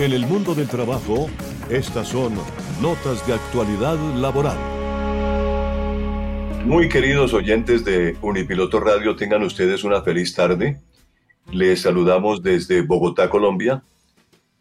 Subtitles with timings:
[0.00, 1.28] En el mundo del trabajo,
[1.68, 2.32] estas son
[2.80, 4.56] notas de actualidad laboral.
[6.64, 10.80] Muy queridos oyentes de Unipiloto Radio, tengan ustedes una feliz tarde.
[11.52, 13.82] Les saludamos desde Bogotá, Colombia.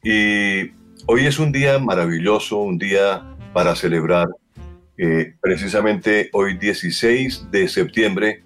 [0.04, 0.71] Y
[1.05, 4.28] hoy es un día maravilloso, un día para celebrar.
[4.98, 8.44] Eh, precisamente hoy 16 de septiembre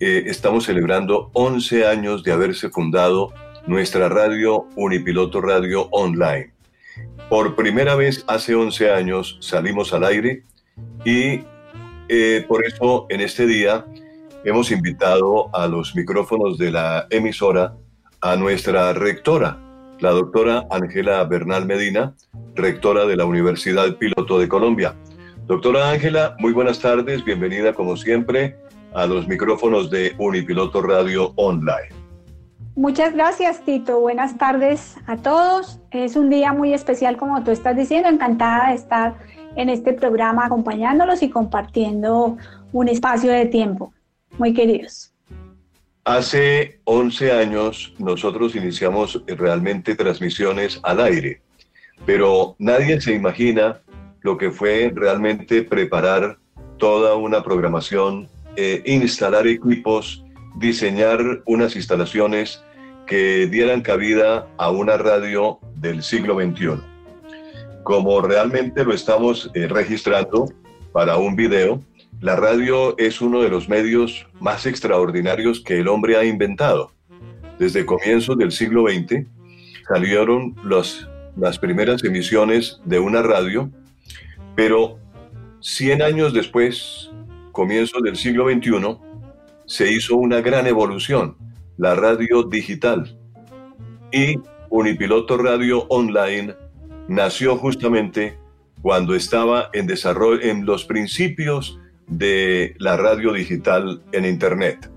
[0.00, 3.32] eh, estamos celebrando 11 años de haberse fundado
[3.66, 6.52] nuestra radio Unipiloto Radio Online.
[7.28, 10.42] Por primera vez hace 11 años salimos al aire
[11.04, 11.40] y
[12.08, 13.86] eh, por eso en este día
[14.44, 17.74] hemos invitado a los micrófonos de la emisora
[18.20, 19.58] a nuestra rectora,
[20.00, 22.14] la doctora Ángela Bernal Medina,
[22.54, 24.94] rectora de la Universidad Piloto de Colombia.
[25.46, 28.56] Doctora Ángela, muy buenas tardes, bienvenida como siempre
[28.94, 32.01] a los micrófonos de Unipiloto Radio Online.
[32.74, 34.00] Muchas gracias, Tito.
[34.00, 35.78] Buenas tardes a todos.
[35.90, 38.08] Es un día muy especial, como tú estás diciendo.
[38.08, 39.14] Encantada de estar
[39.56, 42.38] en este programa acompañándolos y compartiendo
[42.72, 43.92] un espacio de tiempo.
[44.38, 45.12] Muy queridos.
[46.04, 51.42] Hace 11 años nosotros iniciamos realmente transmisiones al aire,
[52.06, 53.82] pero nadie se imagina
[54.22, 56.38] lo que fue realmente preparar
[56.78, 60.24] toda una programación, eh, instalar equipos,
[60.56, 62.64] diseñar unas instalaciones
[63.12, 66.80] que dieran cabida a una radio del siglo XXI.
[67.82, 70.50] Como realmente lo estamos eh, registrando
[70.94, 71.82] para un video,
[72.22, 76.90] la radio es uno de los medios más extraordinarios que el hombre ha inventado.
[77.58, 79.26] Desde comienzos del siglo XX
[79.86, 83.70] salieron los, las primeras emisiones de una radio,
[84.56, 84.98] pero
[85.60, 87.10] 100 años después,
[87.52, 88.96] comienzos del siglo XXI,
[89.66, 91.36] se hizo una gran evolución,
[91.82, 93.18] la radio digital.
[94.12, 94.38] Y
[94.70, 96.54] Unipiloto Radio Online
[97.08, 98.38] nació justamente
[98.82, 104.88] cuando estaba en desarrollo, en los principios de la radio digital en Internet.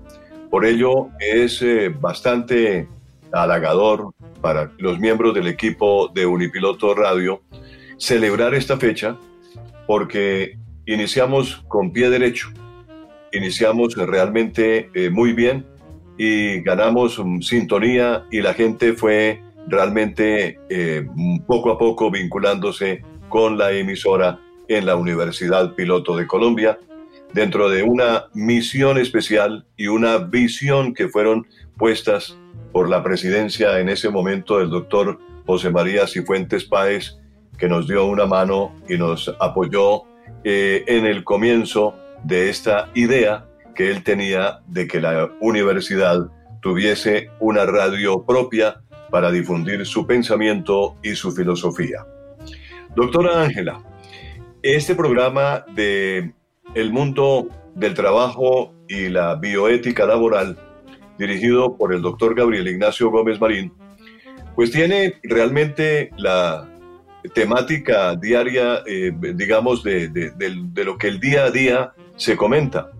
[0.48, 2.86] Por ello es eh, bastante
[3.32, 7.42] halagador para los miembros del equipo de Unipiloto Radio
[7.98, 9.16] celebrar esta fecha
[9.88, 10.56] porque
[10.86, 12.48] iniciamos con pie derecho
[13.32, 15.66] iniciamos realmente eh, muy bien
[16.18, 21.06] y ganamos sintonía y la gente fue realmente eh,
[21.46, 24.38] poco a poco vinculándose con la emisora
[24.68, 26.78] en la Universidad Piloto de Colombia
[27.32, 31.46] dentro de una misión especial y una visión que fueron
[31.76, 32.36] puestas
[32.72, 37.18] por la presidencia en ese momento del doctor José María Cifuentes Páez,
[37.58, 40.02] que nos dio una mano y nos apoyó
[40.44, 41.94] eh, en el comienzo
[42.24, 46.28] de esta idea que él tenía de que la universidad
[46.60, 52.04] tuviese una radio propia para difundir su pensamiento y su filosofía.
[52.96, 53.80] Doctora Ángela,
[54.62, 56.32] este programa de
[56.74, 60.58] El mundo del trabajo y la bioética laboral,
[61.18, 63.72] dirigido por el doctor Gabriel Ignacio Gómez Marín,
[64.54, 66.66] pues tiene realmente la
[67.34, 72.90] temática diaria, eh, digamos, de, de, lo que el día a día se comenta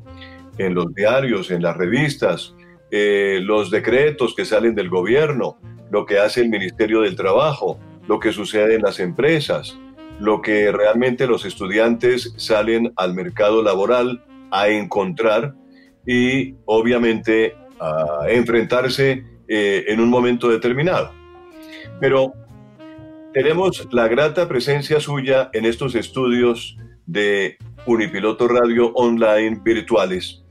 [0.59, 2.55] en los diarios, en las revistas,
[2.91, 5.59] eh, los decretos que salen del gobierno,
[5.91, 9.79] lo que hace el Ministerio del Trabajo, lo que sucede en las empresas,
[10.21, 15.55] lo que realmente los estudiantes salen al mercado laboral a encontrar
[16.07, 21.13] y obviamente a enfrentarse eh, en un momento determinado.
[22.01, 22.33] Pero
[23.35, 30.46] tenemos la grata presencia suya en estos estudios de Unipiloto Radio Online virtuales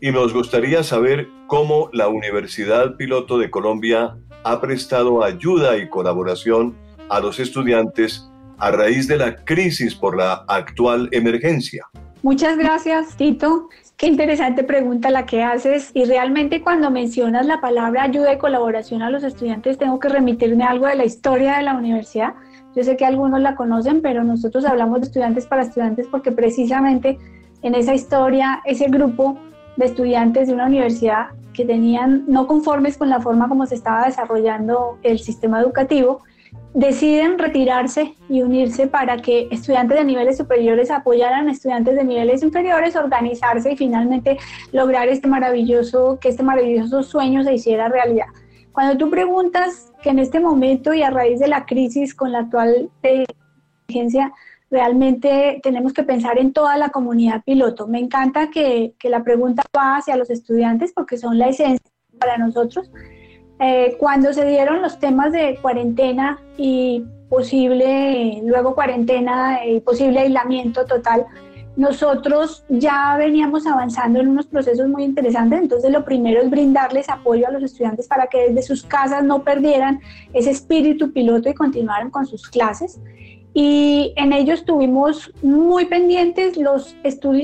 [0.00, 6.76] y nos gustaría saber cómo la Universidad Piloto de Colombia ha prestado ayuda y colaboración
[7.08, 11.86] a los estudiantes a raíz de la crisis por la actual emergencia.
[12.22, 13.68] Muchas gracias, Tito.
[13.96, 15.90] Qué interesante pregunta la que haces.
[15.94, 20.64] Y realmente cuando mencionas la palabra ayuda y colaboración a los estudiantes, tengo que remitirme
[20.64, 22.34] algo de la historia de la universidad
[22.78, 27.18] yo sé que algunos la conocen, pero nosotros hablamos de estudiantes para estudiantes porque precisamente
[27.62, 29.36] en esa historia, ese grupo
[29.78, 34.06] de estudiantes de una universidad que tenían no conformes con la forma como se estaba
[34.06, 36.20] desarrollando el sistema educativo,
[36.74, 42.42] deciden retirarse y unirse para que estudiantes de niveles superiores apoyaran a estudiantes de niveles
[42.42, 44.36] inferiores, organizarse y finalmente
[44.72, 48.26] lograr este maravilloso, que este maravilloso sueño se hiciera realidad.
[48.72, 52.40] Cuando tú preguntas que en este momento y a raíz de la crisis con la
[52.40, 54.32] actual emergencia,
[54.70, 57.86] realmente tenemos que pensar en toda la comunidad piloto.
[57.86, 62.36] Me encanta que, que, la pregunta va hacia los estudiantes porque son la esencia para
[62.36, 62.90] nosotros.
[63.60, 70.84] Eh, cuando se dieron los temas de cuarentena y posible, luego cuarentena y posible aislamiento
[70.84, 71.26] total,
[71.76, 77.46] nosotros ya veníamos avanzando en unos procesos muy interesantes, entonces lo primero es brindarles apoyo
[77.46, 80.00] a los estudiantes para que desde sus casas no perdieran
[80.32, 83.00] ese espíritu piloto y continuaran con sus clases.
[83.60, 86.94] Y en ello estuvimos muy pendientes los,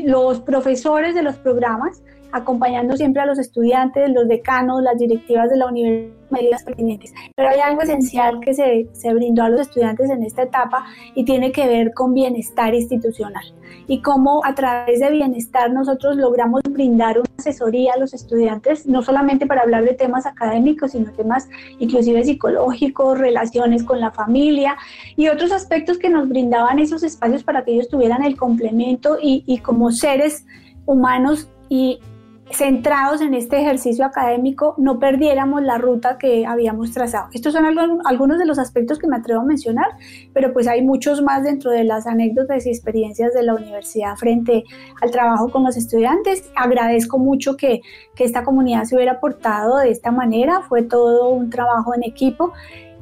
[0.04, 5.56] los profesores de los programas, acompañando siempre a los estudiantes, los decanos, las directivas de
[5.56, 7.14] la universidad, medidas pertinentes.
[7.36, 10.84] Pero hay algo esencial que se, se brindó a los estudiantes en esta etapa
[11.14, 13.44] y tiene que ver con bienestar institucional
[13.86, 19.02] y cómo a través de bienestar nosotros logramos brindar una asesoría a los estudiantes, no
[19.02, 21.48] solamente para hablar de temas académicos, sino temas
[21.78, 24.76] inclusive psicológicos, relaciones con la familia
[25.16, 29.44] y otros aspectos que nos brindaban esos espacios para que ellos tuvieran el complemento y,
[29.46, 30.46] y como seres
[30.86, 32.00] humanos y
[32.50, 37.28] centrados en este ejercicio académico no perdiéramos la ruta que habíamos trazado.
[37.32, 37.64] Estos son
[38.04, 39.86] algunos de los aspectos que me atrevo a mencionar,
[40.32, 44.64] pero pues hay muchos más dentro de las anécdotas y experiencias de la universidad frente
[45.00, 46.50] al trabajo con los estudiantes.
[46.54, 47.80] Agradezco mucho que,
[48.14, 52.52] que esta comunidad se hubiera aportado de esta manera, fue todo un trabajo en equipo.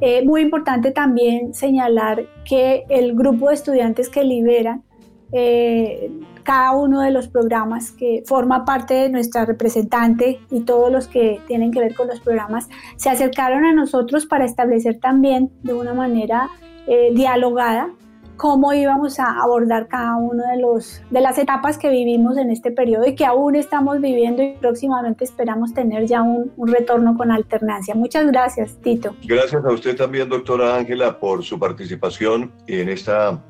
[0.00, 4.82] Eh, muy importante también señalar que el grupo de estudiantes que liberan
[5.32, 6.10] eh,
[6.42, 11.40] cada uno de los programas que forma parte de nuestra representante y todos los que
[11.46, 15.94] tienen que ver con los programas se acercaron a nosotros para establecer también de una
[15.94, 16.48] manera
[16.86, 17.90] eh, dialogada
[18.36, 22.72] cómo íbamos a abordar cada uno de los de las etapas que vivimos en este
[22.72, 27.30] periodo y que aún estamos viviendo y próximamente esperamos tener ya un, un retorno con
[27.30, 27.94] alternancia.
[27.94, 29.14] Muchas gracias, Tito.
[29.24, 33.40] Gracias a usted también, doctora Ángela, por su participación en esta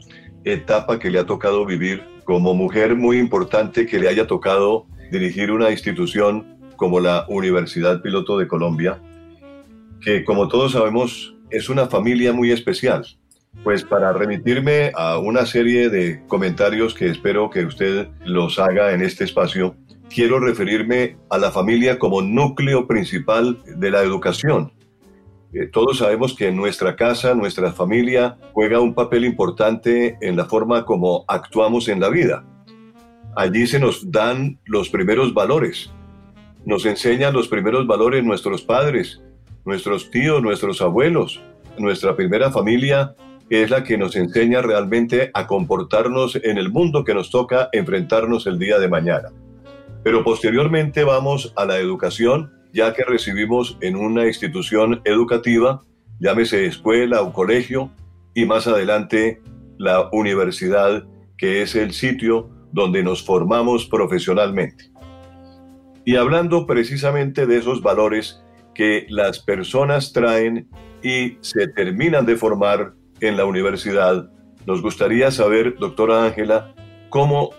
[0.44, 5.50] etapa que le ha tocado vivir como mujer muy importante que le haya tocado dirigir
[5.50, 9.00] una institución como la Universidad Piloto de Colombia,
[10.00, 13.06] que como todos sabemos es una familia muy especial.
[13.62, 19.02] Pues para remitirme a una serie de comentarios que espero que usted los haga en
[19.02, 19.76] este espacio,
[20.08, 24.72] quiero referirme a la familia como núcleo principal de la educación
[25.52, 30.84] eh, todos sabemos que nuestra casa, nuestra familia juega un papel importante en la forma
[30.84, 32.44] como actuamos en la vida.
[33.37, 35.90] Allí se nos dan los primeros valores,
[36.64, 39.20] nos enseñan los primeros valores nuestros padres,
[39.64, 41.40] nuestros tíos, nuestros abuelos,
[41.78, 43.14] nuestra primera familia
[43.50, 48.46] es la que nos enseña realmente a comportarnos en el mundo que nos toca enfrentarnos
[48.46, 49.28] el día de mañana.
[50.02, 55.82] Pero posteriormente vamos a la educación ya que recibimos en una institución educativa,
[56.20, 57.90] llámese escuela o colegio,
[58.34, 59.42] y más adelante
[59.78, 61.04] la universidad,
[61.36, 64.90] que es el sitio donde nos formamos profesionalmente.
[66.04, 68.42] Y hablando precisamente de esos valores
[68.75, 70.68] que las personas traen
[71.02, 74.30] y se terminan de formar en la universidad,
[74.66, 76.75] nos gustaría saber, doctora Ángela,
[77.10, 77.50] cómo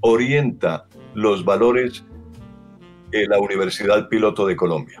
[0.00, 2.04] orienta los valores
[3.12, 5.00] la Universidad Piloto de Colombia?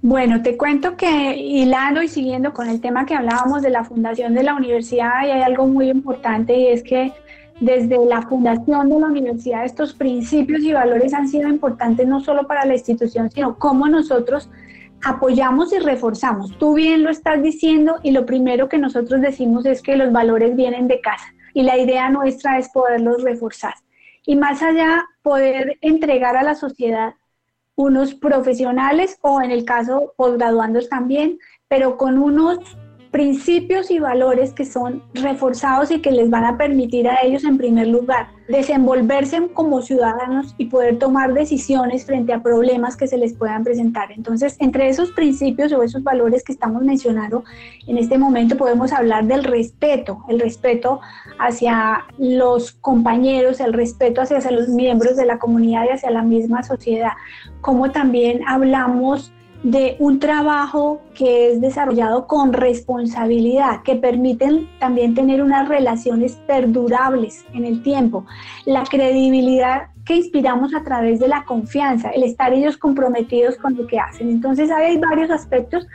[0.00, 4.32] Bueno, te cuento que hilando y siguiendo con el tema que hablábamos de la fundación
[4.32, 7.12] de la universidad, hay algo muy importante y es que
[7.60, 12.46] desde la fundación de la universidad estos principios y valores han sido importantes no solo
[12.46, 14.48] para la institución, sino cómo nosotros
[15.02, 16.56] apoyamos y reforzamos.
[16.58, 20.54] Tú bien lo estás diciendo y lo primero que nosotros decimos es que los valores
[20.54, 23.74] vienen de casa y la idea nuestra es poderlos reforzar.
[24.24, 27.14] Y más allá, poder entregar a la sociedad
[27.78, 32.58] unos profesionales o en el caso posgraduandos también, pero con unos
[33.12, 37.56] principios y valores que son reforzados y que les van a permitir a ellos en
[37.56, 43.34] primer lugar desenvolverse como ciudadanos y poder tomar decisiones frente a problemas que se les
[43.34, 44.10] puedan presentar.
[44.10, 47.44] Entonces, entre esos principios o esos valores que estamos mencionando
[47.86, 51.00] en este momento podemos hablar del respeto, el respeto
[51.38, 56.62] hacia los compañeros, el respeto hacia, los miembros de la comunidad y hacia la misma
[56.62, 57.12] sociedad,
[57.60, 59.30] como también hablamos
[59.62, 67.44] de un trabajo que es desarrollado con responsabilidad, que permiten también tener unas relaciones perdurables
[67.54, 68.24] en el tiempo,
[68.66, 73.86] la credibilidad que inspiramos a través de la confianza, el estar ellos comprometidos con lo
[73.86, 74.30] que hacen.
[74.30, 75.86] Entonces hay varios aspectos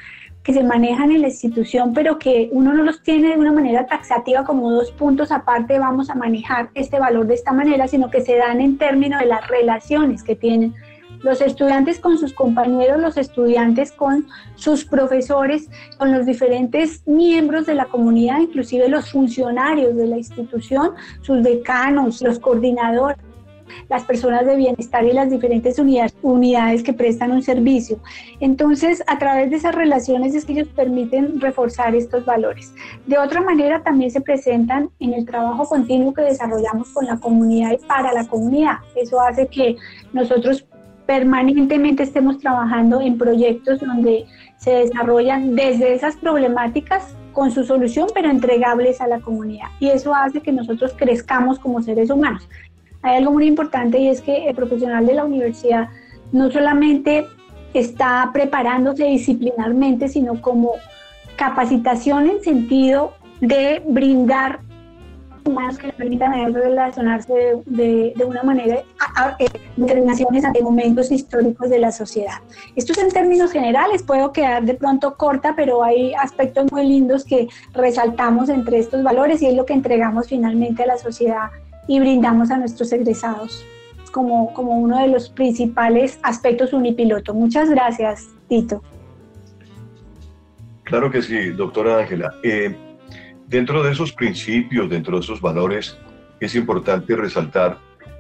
[0.44, 3.88] que se manejan en la institución, pero que uno no los tiene de una manera
[3.88, 8.22] taxativa como dos puntos aparte, vamos a manejar este valor de esta manera, sino que
[8.22, 10.76] se dan en términos de las relaciones que tienen
[11.24, 17.76] los estudiantes con sus compañeros, los estudiantes con sus profesores, con los diferentes miembros de
[17.76, 23.18] la comunidad, inclusive los funcionarios de la institución, sus decanos, los coordinadores
[23.90, 28.00] las personas de bienestar y las diferentes unidades, unidades que prestan un servicio.
[28.40, 32.74] Entonces, a través de esas relaciones es que ellos permiten reforzar estos valores.
[33.06, 37.72] De otra manera, también se presentan en el trabajo continuo que desarrollamos con la comunidad
[37.72, 38.78] y para la comunidad.
[38.96, 39.76] Eso hace que
[40.12, 40.66] nosotros
[41.06, 44.26] permanentemente estemos trabajando en proyectos donde
[44.58, 49.68] se desarrollan desde esas problemáticas con su solución, pero entregables a la comunidad.
[49.80, 52.48] Y eso hace que nosotros crezcamos como seres humanos.
[53.02, 55.90] Hay algo muy importante y es que el profesional de la universidad
[56.32, 57.26] no solamente
[57.74, 60.74] está preparándose disciplinarmente, sino como
[61.36, 64.60] capacitación en sentido de brindar
[65.52, 67.34] más que le permitan relacionarse
[67.66, 68.84] de, de, una manera
[69.16, 69.38] a,
[69.76, 72.40] determinaciones ante momentos históricos de la sociedad.
[72.76, 77.26] Esto es en términos generales, puedo quedar de pronto corta, pero hay aspectos muy lindos
[77.26, 81.50] que resaltamos entre estos valores y es lo que entregamos finalmente a la sociedad
[81.88, 83.66] y brindamos a nuestros egresados
[84.12, 87.34] como, como uno de los principales aspectos unipiloto.
[87.34, 88.82] Muchas gracias, Tito.
[90.84, 92.36] Claro que sí, doctora Ángela.
[92.44, 92.76] Eh,
[93.54, 95.96] Dentro de esos principios, dentro de esos valores,
[96.40, 97.78] es importante resaltar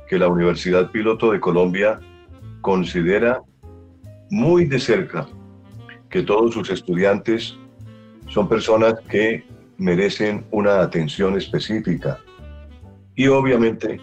[0.07, 1.99] que la Universidad Piloto de Colombia
[2.61, 3.41] considera
[4.29, 5.27] muy de cerca
[6.11, 7.57] que todos sus estudiantes
[8.27, 9.43] son personas que
[9.79, 12.19] merecen una atención específica.
[13.15, 13.99] Y obviamente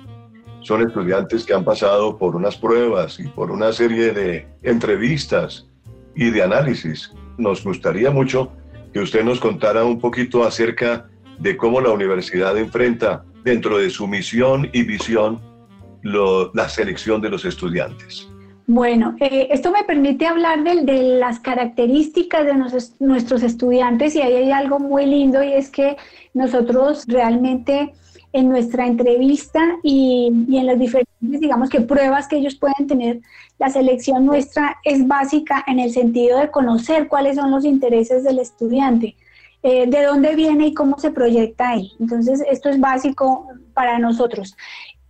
[0.63, 5.69] son estudiantes que han pasado por unas pruebas y por una serie de entrevistas
[6.17, 7.13] y de análisis.
[7.39, 8.51] Nos gustaría mucho
[8.93, 11.07] que usted nos contara un poquito acerca
[11.41, 15.41] de cómo la universidad enfrenta dentro de su misión y visión
[16.03, 18.27] la selección de los estudiantes.
[18.67, 22.55] Bueno, eh, esto me permite hablar de, de las características de
[23.01, 25.97] nuestros estudiantes y ahí hay algo muy lindo y es que
[26.35, 27.93] nosotros realmente
[28.33, 33.21] en nuestra entrevista y, y, en las diferentes, digamos que pruebas que ellos pueden tener,
[33.59, 38.39] la selección nuestra es básica en el sentido de conocer cuáles son los intereses del
[38.39, 39.17] estudiante.
[39.63, 41.93] Eh, de dónde viene y cómo se proyecta ahí.
[42.01, 44.57] Entonces, esto es básico para nosotros.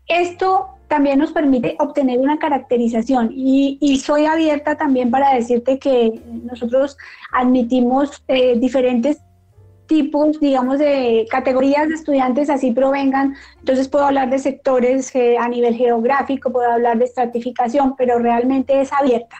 [0.09, 6.99] Esto también nos permite obtener una caracterización y, soy abierta también para decirte que nosotros
[7.33, 9.19] admitimos eh, diferentes
[9.87, 13.37] tipos, digamos, de categorías de estudiantes, así provengan.
[13.61, 18.81] Entonces puedo hablar de sectores eh, a nivel geográfico, puedo hablar de estratificación, pero realmente
[18.81, 19.37] es abierta.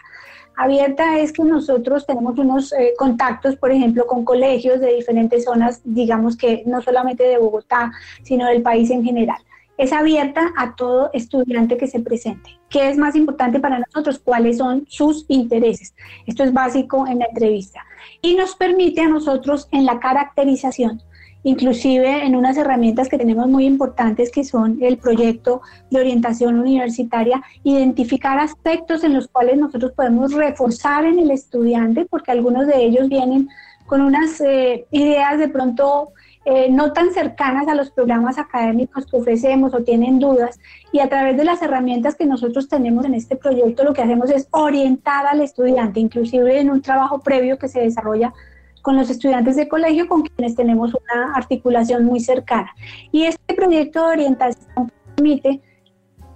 [0.55, 5.81] Abierta es que nosotros tenemos unos eh, contactos, por ejemplo, con colegios de diferentes zonas,
[5.83, 7.91] digamos que no solamente de Bogotá,
[8.23, 9.39] sino del país en general.
[9.77, 12.59] Es abierta a todo estudiante que se presente.
[12.69, 14.19] ¿Qué es más importante para nosotros?
[14.19, 15.95] ¿Cuáles son sus intereses?
[16.27, 17.83] Esto es básico en la entrevista.
[18.21, 21.01] Y nos permite a nosotros en la caracterización
[21.43, 27.41] inclusive en unas herramientas que tenemos muy importantes que son el proyecto de orientación universitaria,
[27.63, 33.09] identificar aspectos en los cuales nosotros podemos reforzar en el estudiante, porque algunos de ellos
[33.09, 33.49] vienen
[33.85, 39.17] con unas eh, ideas de pronto eh, no tan cercanas a los programas académicos que
[39.17, 40.59] ofrecemos o tienen dudas.
[40.91, 44.31] Y a través de las herramientas que nosotros tenemos en este proyecto lo que hacemos
[44.31, 48.33] es orientar al estudiante, inclusive en un trabajo previo que se desarrolla
[48.81, 52.73] con los estudiantes de colegio con quienes tenemos una articulación muy cercana.
[53.11, 55.61] Y este proyecto de orientación permite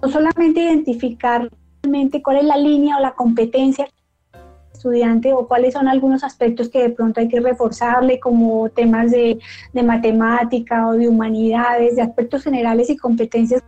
[0.02, 1.48] no solamente identificar
[1.82, 3.88] realmente cuál es la línea o la competencia
[4.72, 9.38] estudiante o cuáles son algunos aspectos que de pronto hay que reforzarle como temas de,
[9.72, 13.62] de matemática o de humanidades, de aspectos generales y competencias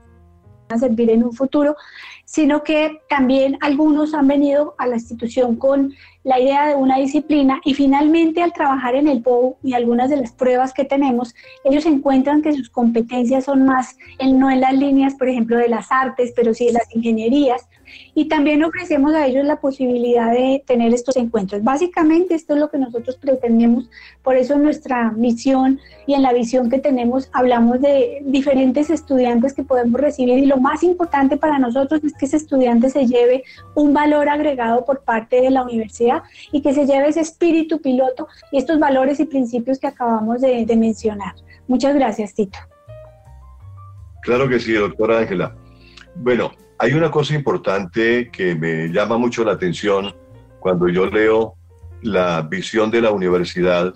[0.68, 1.76] a servir en un futuro,
[2.24, 5.94] sino que también algunos han venido a la institución con
[6.28, 10.18] la idea de una disciplina y finalmente al trabajar en el POU y algunas de
[10.18, 14.74] las pruebas que tenemos, ellos encuentran que sus competencias son más, en, no en las
[14.74, 17.66] líneas, por ejemplo, de las artes, pero sí de las ingenierías.
[18.14, 21.64] Y también ofrecemos a ellos la posibilidad de tener estos encuentros.
[21.64, 23.88] Básicamente esto es lo que nosotros pretendemos,
[24.22, 29.54] por eso en nuestra misión y en la visión que tenemos hablamos de diferentes estudiantes
[29.54, 33.44] que podemos recibir y lo más importante para nosotros es que ese estudiante se lleve
[33.74, 36.17] un valor agregado por parte de la universidad
[36.52, 40.66] y que se lleve ese espíritu piloto y estos valores y principios que acabamos de,
[40.76, 41.34] mencionar.
[41.66, 42.58] Muchas gracias, Tito.
[44.22, 45.54] Claro que sí, doctora Ángela.
[46.14, 50.14] Bueno, hay una cosa importante que me llama mucho la atención
[50.60, 51.54] cuando yo leo
[52.02, 53.94] la visión de la universidad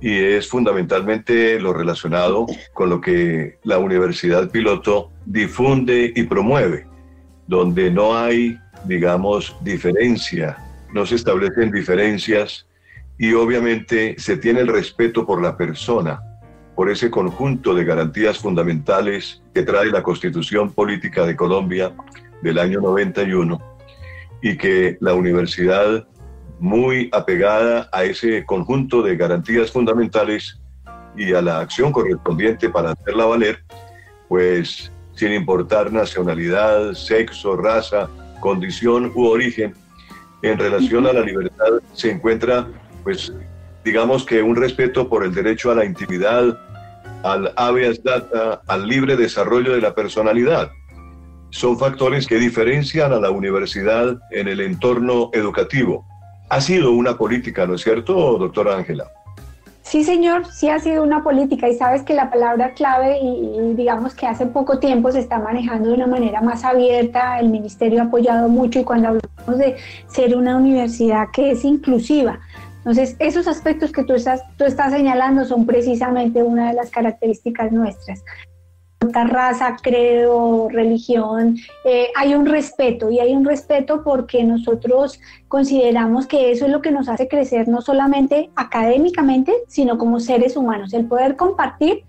[0.00, 6.86] y es fundamentalmente lo relacionado con lo que la universidad piloto difunde y promueve,
[7.46, 10.56] donde no hay, digamos, diferencia
[10.92, 12.66] no se establecen diferencias
[13.18, 16.20] y obviamente se tiene el respeto por la persona.
[16.76, 21.92] por ese conjunto de garantías fundamentales que trae la Constitución Política de Colombia
[22.40, 23.60] del año 91
[24.40, 26.06] y que la universidad,
[26.58, 30.58] muy apegada a ese conjunto de garantías fundamentales
[31.16, 33.62] y a la acción correspondiente para hacerla valer,
[34.28, 38.08] pues sin importar nacionalidad, sexo, raza,
[38.40, 39.74] condición u origen,
[40.42, 42.66] en relación a la libertad se encuentra,
[43.02, 43.32] pues,
[43.84, 46.58] digamos que un respeto por el derecho a la intimidad,
[47.22, 50.70] al habeas data, al libre desarrollo de la personalidad.
[51.50, 56.06] Son factores que diferencian a la universidad en el entorno educativo.
[56.48, 59.10] Ha sido una política, ¿no es cierto, doctora Ángela?
[59.90, 64.14] Sí, señor, sí ha sido una política y sabes que la palabra clave y, digamos
[64.14, 68.04] que hace poco tiempo se está manejando de una manera más abierta, el ministerio ha
[68.04, 69.74] apoyado mucho y cuando hablamos de
[70.06, 72.38] ser una universidad que es inclusiva,
[72.76, 77.72] entonces esos aspectos que tú estás, tú estás señalando son precisamente una de las características
[77.72, 78.22] nuestras
[79.00, 86.50] raza, credo, religión, eh, hay un respeto y hay un respeto porque nosotros consideramos que
[86.50, 91.06] eso es lo que nos hace crecer no solamente académicamente, sino como seres humanos, el
[91.06, 92.04] poder compartir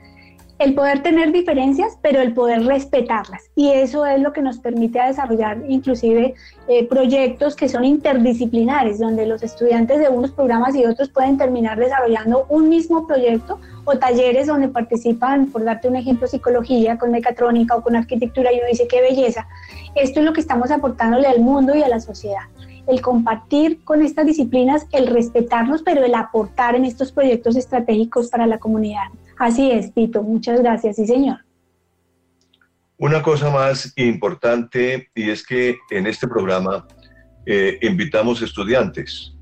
[0.62, 3.50] el poder tener diferencias, pero el poder respetarlas.
[3.56, 6.36] Y eso es lo que nos permite desarrollar inclusive
[6.68, 11.80] eh, proyectos que son interdisciplinares, donde los estudiantes de unos programas y otros pueden terminar
[11.80, 17.76] desarrollando un mismo proyecto o talleres donde participan, por darte un ejemplo, psicología, con mecatrónica
[17.76, 19.48] o con arquitectura, y uno dice, qué belleza.
[19.96, 22.44] Esto es lo que estamos aportándole al mundo y a la sociedad
[22.88, 28.48] el compartir con estas disciplinas, el respetarnos, pero el aportar en estos proyectos estratégicos para
[28.48, 29.06] la comunidad.
[29.42, 30.22] Así es, Tito.
[30.22, 30.98] Muchas gracias.
[30.98, 31.40] Sí, señor.
[32.98, 36.86] Una cosa más importante y es que en este programa
[37.48, 39.34] eh, invitamos estudiantes.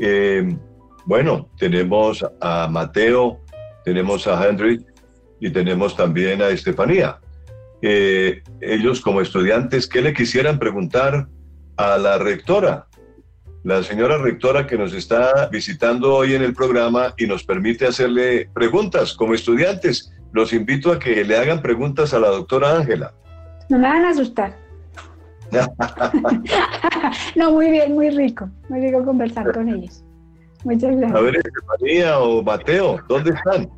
[0.00, 0.52] Eh,
[1.04, 3.40] bueno, tenemos a Mateo,
[3.84, 4.84] tenemos a Henry
[5.38, 7.20] y tenemos también a Estefanía.
[7.82, 11.28] Eh, ellos como estudiantes, ¿qué le quisieran preguntar
[11.76, 12.88] a la rectora?
[13.66, 18.48] La señora rectora que nos está visitando hoy en el programa y nos permite hacerle
[18.54, 20.12] preguntas como estudiantes.
[20.32, 23.12] Los invito a que le hagan preguntas a la doctora Ángela.
[23.68, 24.56] No me van a asustar.
[27.34, 28.48] no, muy bien, muy rico.
[28.68, 30.04] Muy rico conversar con ellos.
[30.62, 31.18] Muchas gracias.
[31.18, 33.68] A ver, María o Mateo, ¿dónde están?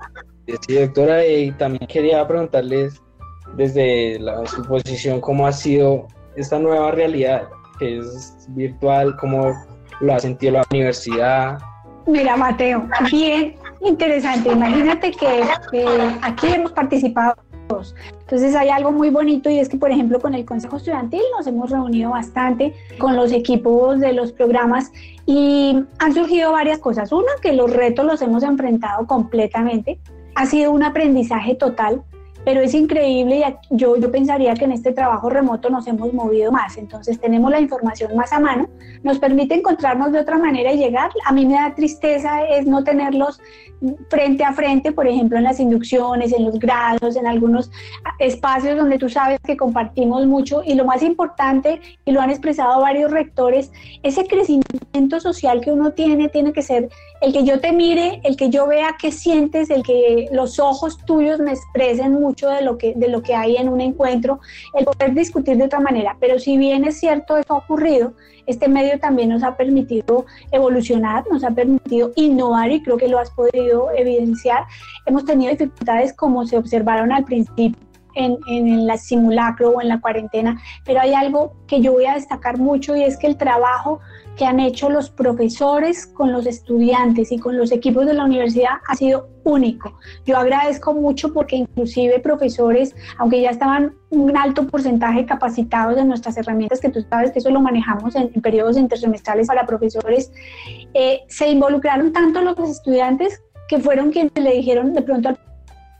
[0.66, 3.00] Sí, doctora, y también quería preguntarles
[3.56, 9.54] desde la, su posición cómo ha sido esta nueva realidad que es virtual, cómo
[10.00, 11.58] lo ha sentido la universidad.
[12.06, 14.50] Mira, Mateo, bien interesante.
[14.50, 15.42] Imagínate que
[16.22, 17.34] aquí hemos participado.
[18.20, 21.46] Entonces hay algo muy bonito y es que, por ejemplo, con el Consejo Estudiantil nos
[21.46, 24.90] hemos reunido bastante con los equipos de los programas
[25.26, 27.12] y han surgido varias cosas.
[27.12, 29.98] Una, que los retos los hemos enfrentado completamente.
[30.34, 32.02] Ha sido un aprendizaje total
[32.48, 36.50] pero es increíble y yo, yo pensaría que en este trabajo remoto nos hemos movido
[36.50, 38.70] más, entonces tenemos la información más a mano,
[39.02, 41.10] nos permite encontrarnos de otra manera y llegar.
[41.26, 43.38] A mí me da tristeza es no tenerlos
[44.08, 47.70] frente a frente, por ejemplo, en las inducciones, en los grados, en algunos
[48.18, 52.80] espacios donde tú sabes que compartimos mucho y lo más importante, y lo han expresado
[52.80, 53.70] varios rectores,
[54.02, 56.88] ese crecimiento social que uno tiene tiene que ser
[57.20, 60.98] el que yo te mire, el que yo vea qué sientes, el que los ojos
[61.04, 64.40] tuyos me expresen mucho de lo que, de lo que hay en un encuentro,
[64.74, 66.16] el poder discutir de otra manera.
[66.20, 68.12] Pero si bien es cierto eso ha ocurrido,
[68.46, 73.18] este medio también nos ha permitido evolucionar, nos ha permitido innovar y creo que lo
[73.18, 74.64] has podido evidenciar.
[75.04, 77.78] Hemos tenido dificultades como se observaron al principio
[78.14, 82.14] en, en la simulacro o en la cuarentena, pero hay algo que yo voy a
[82.14, 84.00] destacar mucho y es que el trabajo
[84.38, 88.74] que han hecho los profesores con los estudiantes y con los equipos de la universidad
[88.86, 89.98] ha sido único.
[90.24, 96.36] Yo agradezco mucho porque inclusive profesores, aunque ya estaban un alto porcentaje capacitados de nuestras
[96.36, 100.30] herramientas, que tú sabes que eso lo manejamos en, periodos intersemestrales para profesores,
[100.94, 105.38] eh, se involucraron tanto los estudiantes que fueron quienes le dijeron de pronto al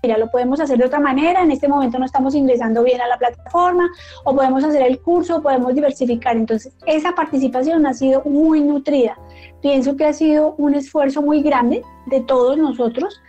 [0.02, 3.06] mira, lo podemos hacer de otra manera, en este momento no estamos ingresando bien a
[3.06, 3.88] la plataforma,
[4.24, 6.36] o podemos hacer el curso, podemos diversificar.
[6.36, 9.18] Entonces, esa participación ha sido muy nutrida.
[9.60, 13.20] Pienso que ha sido un esfuerzo muy grande de todos nosotros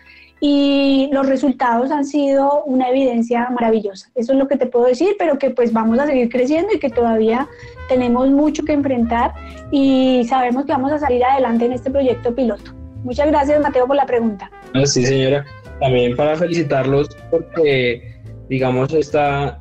[0.41, 4.09] y los resultados han sido una evidencia maravillosa.
[4.15, 6.79] Eso es lo que te puedo decir, pero que pues vamos a seguir creciendo y
[6.79, 7.47] que todavía
[7.89, 9.33] tenemos mucho que enfrentar
[9.71, 12.73] y sabemos que vamos a salir adelante en este proyecto piloto.
[13.03, 14.49] Muchas gracias, Mateo, por la pregunta.
[14.85, 15.45] Sí, señora
[15.79, 19.57] también para felicitarlos porque, digamos, esta,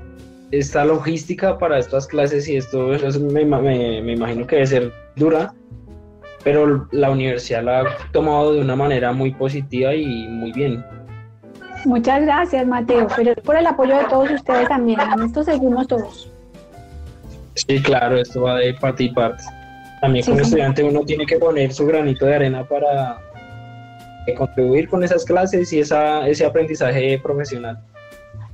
[0.50, 2.88] esta logística para estas clases y esto
[3.32, 5.54] me, me, imagino que debe ser dura,
[6.44, 10.84] pero la universidad la ha tomado de una manera muy positiva y muy bien.
[11.84, 14.98] Muchas gracias, Mateo, pero por el apoyo de todos ustedes también.
[15.00, 16.30] En esto seguimos todos.
[17.54, 19.44] Sí, claro, esto va de parte y parte.
[20.00, 23.18] También como estudiante uno tiene que poner su granito de arena para
[24.34, 27.78] contribuir con esas clases y esa, ese aprendizaje profesional.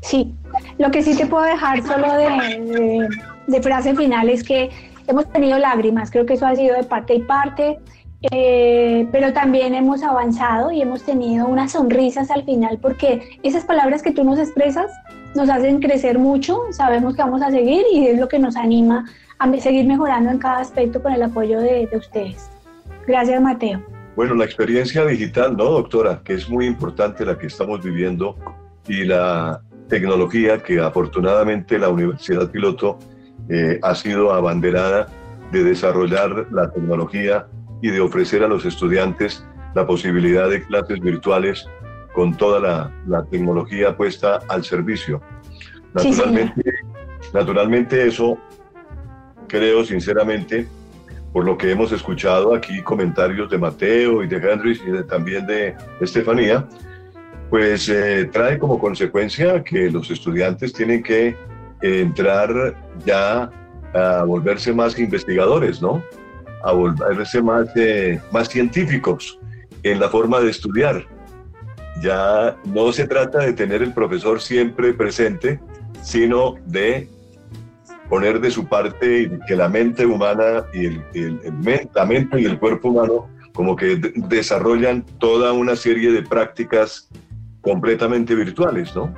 [0.00, 0.34] Sí,
[0.78, 3.08] lo que sí te puedo dejar solo de,
[3.46, 4.70] de, frase final es que
[5.06, 7.78] hemos tenido lágrimas, creo que eso ha sido de parte y parte,
[8.30, 14.02] eh, pero también hemos avanzado y hemos tenido unas sonrisas al final porque esas palabras
[14.02, 14.90] que tú nos expresas
[15.34, 19.06] nos hacen crecer mucho, sabemos que vamos a seguir y es lo que nos anima
[19.38, 22.48] a seguir mejorando en cada aspecto con el apoyo de, de ustedes.
[23.06, 23.93] Gracias, Mateo.
[24.16, 26.20] Bueno, la experiencia digital, ¿no, doctora?
[26.22, 28.36] Que es muy importante la que estamos viviendo
[28.86, 32.98] y la tecnología que afortunadamente la Universidad Piloto
[33.48, 35.08] eh, ha sido abanderada
[35.50, 37.46] de desarrollar la tecnología
[37.82, 41.66] y de ofrecer a los estudiantes la posibilidad de clases virtuales
[42.14, 45.20] con toda la, la tecnología puesta al servicio.
[45.92, 46.62] Naturalmente,
[47.32, 48.38] naturalmente eso
[49.48, 50.68] creo sinceramente
[51.34, 55.74] por lo que hemos escuchado aquí comentarios de Mateo y de Henry y también de
[56.00, 56.64] Estefanía,
[57.50, 61.36] pues eh, trae como consecuencia que los estudiantes tienen que
[61.82, 63.50] entrar ya
[63.92, 66.00] a volverse más investigadores, ¿no?
[66.62, 69.36] A volverse más, eh, más científicos
[69.82, 71.04] en la forma de estudiar.
[72.00, 75.58] Ya no se trata de tener el profesor siempre presente,
[76.00, 77.08] sino de
[78.08, 82.58] poner de su parte y que la mente humana y el, la mente y el
[82.58, 87.08] cuerpo humano como que desarrollan toda una serie de prácticas
[87.60, 89.12] completamente virtuales, ¿no?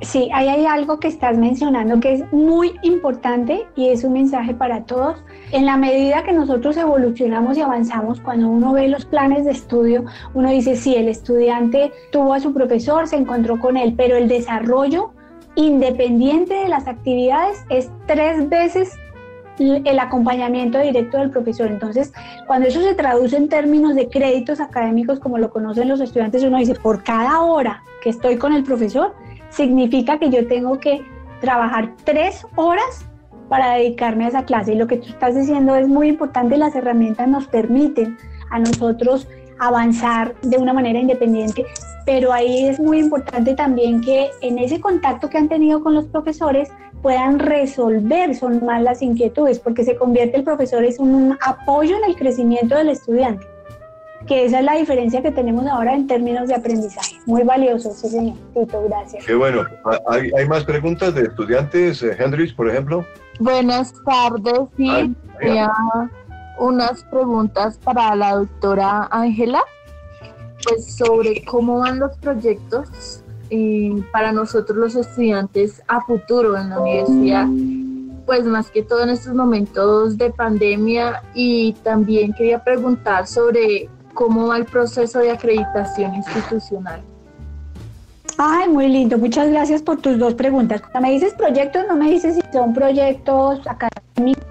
[0.00, 4.52] Sí, ahí hay algo que estás mencionando que es muy importante y es un mensaje
[4.52, 5.22] para todos.
[5.52, 10.04] En la medida que nosotros evolucionamos y avanzamos, cuando uno ve los planes de estudio,
[10.34, 14.28] uno dice, sí, el estudiante tuvo a su profesor, se encontró con él, pero el
[14.28, 15.13] desarrollo
[15.56, 18.92] independiente de las actividades es tres veces
[19.58, 21.68] el acompañamiento directo del profesor.
[21.70, 22.12] Entonces,
[22.46, 26.58] cuando eso se traduce en términos de créditos académicos, como lo conocen los estudiantes, uno
[26.58, 29.14] dice, por cada hora que estoy con el profesor,
[29.50, 31.04] significa que yo tengo que
[31.40, 33.06] trabajar tres horas
[33.48, 34.72] para dedicarme a esa clase.
[34.72, 38.16] Y lo que tú estás diciendo es muy importante, las herramientas nos permiten
[38.50, 41.64] a nosotros avanzar de una manera independiente,
[42.04, 46.06] pero ahí es muy importante también que en ese contacto que han tenido con los
[46.06, 46.70] profesores
[47.02, 52.04] puedan resolver son más las inquietudes, porque se convierte el profesor es un apoyo en
[52.04, 53.46] el crecimiento del estudiante,
[54.26, 57.16] que esa es la diferencia que tenemos ahora en términos de aprendizaje.
[57.26, 58.36] Muy valioso, sí señor.
[58.54, 59.24] Tito, gracias.
[59.24, 59.64] Qué bueno.
[60.08, 62.16] ¿Hay, hay más preguntas de estudiantes, eh,
[62.56, 63.04] por ejemplo?
[63.38, 65.14] Buenas tardes, sí
[66.58, 69.60] unas preguntas para la doctora Ángela,
[70.64, 73.22] pues sobre cómo van los proyectos
[74.12, 77.46] para nosotros los estudiantes a futuro en la universidad,
[78.26, 84.48] pues más que todo en estos momentos de pandemia y también quería preguntar sobre cómo
[84.48, 87.02] va el proceso de acreditación institucional.
[88.38, 89.16] Ay, muy lindo.
[89.18, 90.80] Muchas gracias por tus dos preguntas.
[90.80, 94.44] Cuando me dices proyectos, no me dices si son proyectos académicos,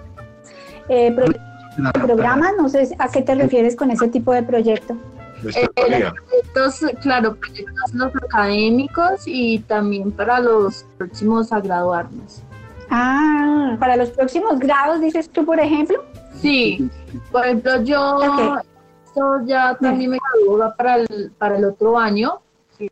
[0.88, 1.53] eh, proyectos
[1.94, 4.96] programas, no sé a qué te refieres con ese tipo de proyecto.
[5.56, 12.42] Eh, proyectos, claro, proyectos los académicos y también para los próximos a graduarnos.
[12.90, 16.04] Ah, para los próximos grados, dices tú, por ejemplo.
[16.42, 16.90] Sí,
[17.32, 18.62] por ejemplo, yo
[19.46, 22.40] ya también me gradúo para el, para el otro año.
[22.78, 22.90] Sí,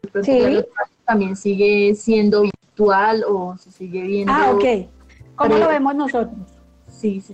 [1.06, 4.34] también sigue siendo virtual o se sigue viendo.
[4.34, 4.88] Ah, ok.
[5.36, 6.38] ¿Cómo lo vemos nosotros?
[6.88, 7.34] Sí, sí.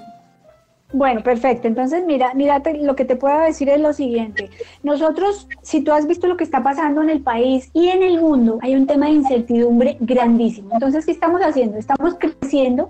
[0.93, 1.67] Bueno, perfecto.
[1.67, 4.49] Entonces, mira, mira, lo que te puedo decir es lo siguiente.
[4.83, 8.21] Nosotros, si tú has visto lo que está pasando en el país y en el
[8.21, 10.69] mundo, hay un tema de incertidumbre grandísimo.
[10.71, 11.77] Entonces, ¿qué estamos haciendo?
[11.77, 12.89] Estamos creciendo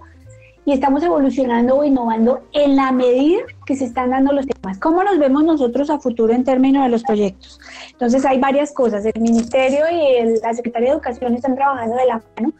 [0.63, 4.77] y estamos evolucionando o innovando en la medida que se están dando los temas.
[4.77, 7.59] ¿Cómo nos vemos nosotros a futuro en términos de los proyectos?
[7.93, 9.05] Entonces, hay varias cosas.
[9.05, 12.53] El Ministerio y la Secretaría de Educación están trabajando de la mano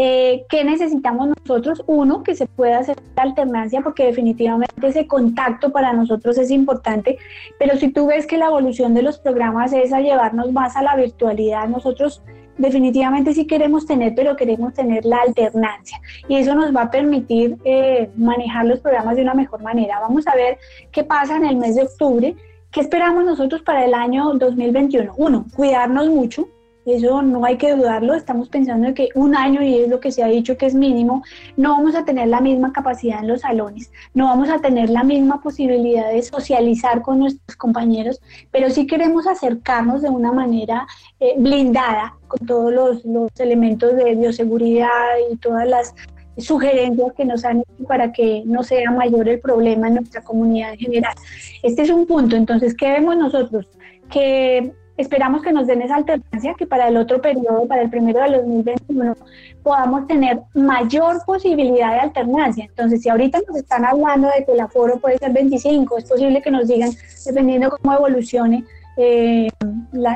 [0.00, 1.82] eh, ¿Qué necesitamos nosotros?
[1.88, 7.18] Uno, que se pueda hacer la alternancia, porque definitivamente ese contacto para nosotros es importante,
[7.58, 10.82] pero si tú ves que la evolución de los programas es a llevarnos más a
[10.82, 12.22] la virtualidad, nosotros
[12.58, 17.56] definitivamente sí queremos tener, pero queremos tener la alternancia y eso nos va a permitir
[17.64, 19.98] eh, manejar los programas de una mejor manera.
[19.98, 20.58] Vamos a ver
[20.92, 22.36] qué pasa en el mes de octubre.
[22.70, 25.12] ¿Qué esperamos nosotros para el año 2021?
[25.16, 26.48] Uno, cuidarnos mucho,
[26.94, 30.12] eso no hay que dudarlo, estamos pensando en que un año, y es lo que
[30.12, 31.22] se ha dicho que es mínimo,
[31.56, 35.04] no vamos a tener la misma capacidad en los salones, no vamos a tener la
[35.04, 38.20] misma posibilidad de socializar con nuestros compañeros,
[38.50, 40.86] pero sí queremos acercarnos de una manera
[41.20, 44.88] eh, blindada con todos los, los elementos de bioseguridad
[45.30, 45.94] y todas las
[46.38, 50.72] sugerencias que nos han hecho para que no sea mayor el problema en nuestra comunidad
[50.72, 51.14] en general.
[51.62, 53.66] Este es un punto, entonces, ¿qué vemos nosotros?
[54.10, 58.20] Que esperamos que nos den esa alternancia, que para el otro periodo, para el primero
[58.20, 59.16] de 2021,
[59.62, 62.64] podamos tener mayor posibilidad de alternancia.
[62.64, 66.42] Entonces, si ahorita nos están hablando de que el aforo puede ser 25, es posible
[66.42, 66.90] que nos digan,
[67.24, 68.64] dependiendo cómo evolucione
[68.96, 69.48] eh,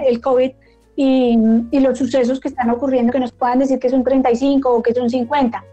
[0.06, 0.50] el COVID,
[0.94, 1.38] y,
[1.70, 4.82] y, los sucesos que están ocurriendo, que nos puedan decir que es un 35 o
[4.82, 5.64] que es un 50.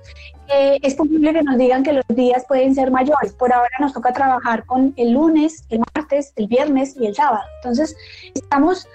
[0.51, 3.33] Eh, es posible que nos digan que los días pueden ser mayores.
[3.33, 7.43] Por ahora nos toca trabajar con el lunes, el martes, el viernes y el sábado.
[7.61, 7.95] Entonces,
[8.33, 8.87] estamos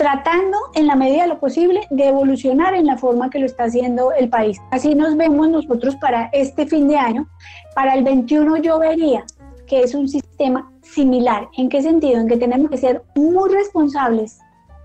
[0.00, 3.64] tratando en la medida de lo posible de evolucionar en la forma que lo está
[3.64, 4.58] haciendo el país.
[4.70, 7.28] Así nos vemos nosotros para este fin de año.
[7.74, 9.26] Para el 21 yo vería
[9.66, 11.48] que es un sistema similar.
[11.58, 12.18] ¿En qué sentido?
[12.18, 14.38] En que tenemos que ser muy responsables,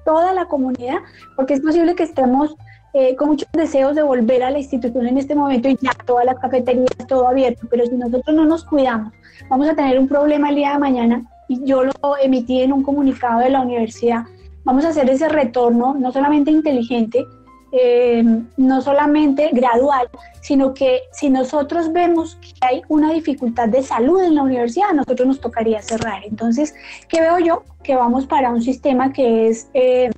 [0.04, 0.98] toda la comunidad,
[1.38, 2.54] porque es posible que estemos
[2.94, 6.26] eh, con muchos deseos de volver a la institución en este momento y ya todas
[6.26, 9.14] las cafeterías, todo abierto, pero si nosotros no nos cuidamos,
[9.50, 12.84] vamos a tener un problema el día de mañana y yo lo emití en un
[12.84, 14.26] comunicado de la universidad,
[14.66, 17.26] vamos a hacer ese retorno no solamente inteligente,
[17.72, 18.24] eh,
[18.58, 20.10] no solamente gradual,
[20.42, 24.94] sino que si nosotros vemos que hay una dificultad de salud en la universidad, a
[24.94, 26.24] nosotros nos tocaría cerrar.
[26.26, 26.74] Entonces,
[27.10, 27.64] ¿qué veo yo?
[27.84, 30.10] Que vamos para un sistema que es, eh,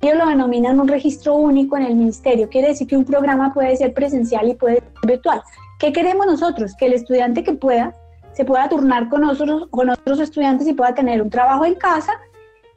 [0.00, 2.48] ellos lo denominan un registro único en el ministerio.
[2.48, 5.42] Quiere decir que un programa puede ser presencial y puede ser virtual.
[5.78, 6.74] ¿Qué queremos nosotros?
[6.76, 7.94] Que el estudiante que pueda
[8.32, 12.12] se pueda turnar con nosotros, con otros estudiantes y pueda tener un trabajo en casa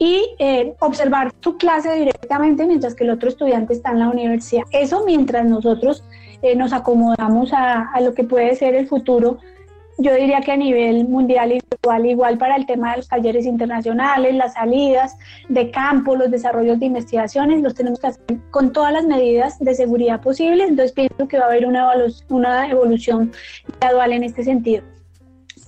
[0.00, 4.62] y eh, observar su clase directamente mientras que el otro estudiante está en la universidad.
[4.72, 6.02] Eso mientras nosotros
[6.40, 9.38] eh, nos acomodamos a, a, lo que puede ser el futuro.
[9.98, 14.34] Yo diría que a nivel mundial igual, igual para el tema de los talleres internacionales,
[14.34, 15.18] las salidas
[15.50, 19.74] de campo, los desarrollos de investigaciones, los tenemos que hacer con todas las medidas de
[19.74, 20.70] seguridad posibles.
[20.70, 21.92] Entonces pienso que va a haber una,
[22.30, 23.32] una evolución
[23.78, 24.82] gradual en este sentido.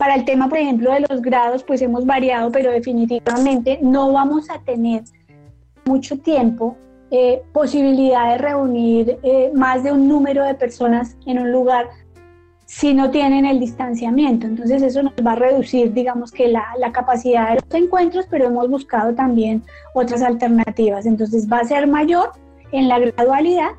[0.03, 4.51] Para el tema, por ejemplo, de los grados, pues hemos variado, pero definitivamente no vamos
[4.51, 5.05] a tener
[5.85, 6.77] mucho tiempo
[7.13, 11.87] eh, posibilidad de reunir eh, más de un número de personas en un lugar
[12.67, 14.49] si no tienen el distanciamiento.
[14.49, 18.47] Entonces eso nos va a reducir, digamos que la, la, capacidad de los encuentros, pero
[18.47, 19.63] hemos buscado también
[19.95, 21.07] otras alternativas.
[21.07, 22.33] Entonces va a ser mayor
[22.73, 23.71] en la gradualidad,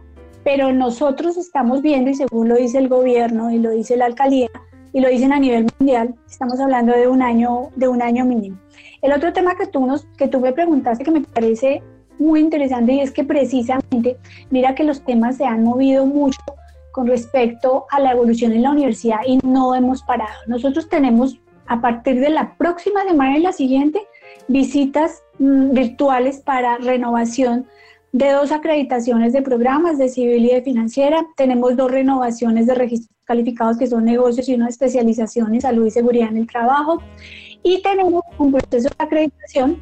[0.46, 4.48] pero nosotros estamos viendo, y según lo dice el gobierno y lo dice la alcaldía,
[4.94, 8.58] y lo dicen a nivel mundial, estamos hablando de un año, de un año mínimo.
[9.02, 11.82] El otro tema que tú, nos, que tú me preguntaste que me parece
[12.20, 14.18] muy interesante y es que precisamente,
[14.52, 16.40] mira que los temas se han movido mucho
[16.92, 20.40] con respecto a la evolución en la universidad y no hemos parado.
[20.48, 24.00] Nosotros tenemos a partir de la próxima semana y la siguiente
[24.48, 27.66] visitas mm, virtuales para renovación
[28.12, 31.26] de dos acreditaciones de programas de civil y de financiera.
[31.36, 35.92] Tenemos dos renovaciones de registros calificados que son negocios y una especialización en salud y
[35.92, 37.02] seguridad en el trabajo.
[37.64, 39.80] Y tenemos un proceso de acreditación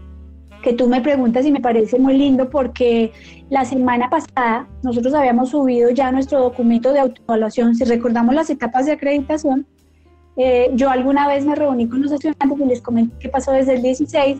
[0.61, 3.11] que tú me preguntas y me parece muy lindo porque
[3.49, 7.75] la semana pasada nosotros habíamos subido ya nuestro documento de autoevaluación.
[7.75, 9.65] Si recordamos las etapas de acreditación,
[10.37, 13.75] eh, yo alguna vez me reuní con los estudiantes y les comenté qué pasó desde
[13.75, 14.37] el 16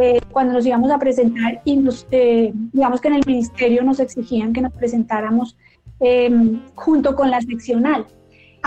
[0.00, 4.00] eh, cuando nos íbamos a presentar y nos, eh, digamos que en el ministerio nos
[4.00, 5.56] exigían que nos presentáramos
[6.00, 8.06] em, junto con la seccional.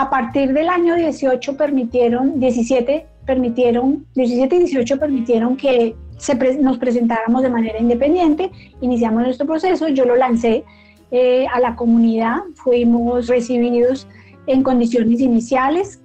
[0.01, 6.79] A partir del año 18 permitieron, 17 permitieron, 17 y 18 permitieron que se nos
[6.79, 8.49] presentáramos de manera independiente,
[8.81, 10.63] iniciamos nuestro proceso, yo lo lancé
[11.11, 14.07] eh, a la comunidad, fuimos recibidos
[14.47, 16.01] en condiciones iniciales,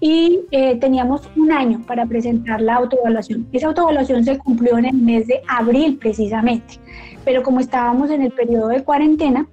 [0.00, 3.46] y eh, teníamos un año para presentar la autoevaluación.
[3.52, 6.80] Esa autoevaluación se cumplió en el mes de abril precisamente,
[7.22, 9.46] pero como estábamos en el periodo de cuarentena,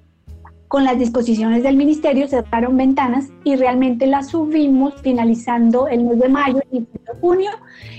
[0.74, 6.30] con las disposiciones del ministerio cerraron ventanas y realmente las subimos finalizando el mes de
[6.30, 6.84] mayo y
[7.22, 7.52] junio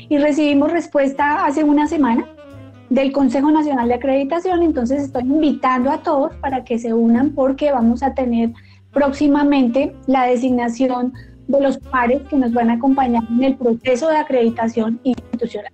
[0.09, 2.27] y recibimos respuesta hace una semana
[2.91, 7.71] del Consejo Nacional de Acreditación, entonces estoy invitando a todos para que se unan porque
[7.71, 8.51] vamos a tener
[8.93, 11.13] próximamente la designación
[11.47, 15.73] de los pares que nos van a acompañar en el proceso de acreditación institucional.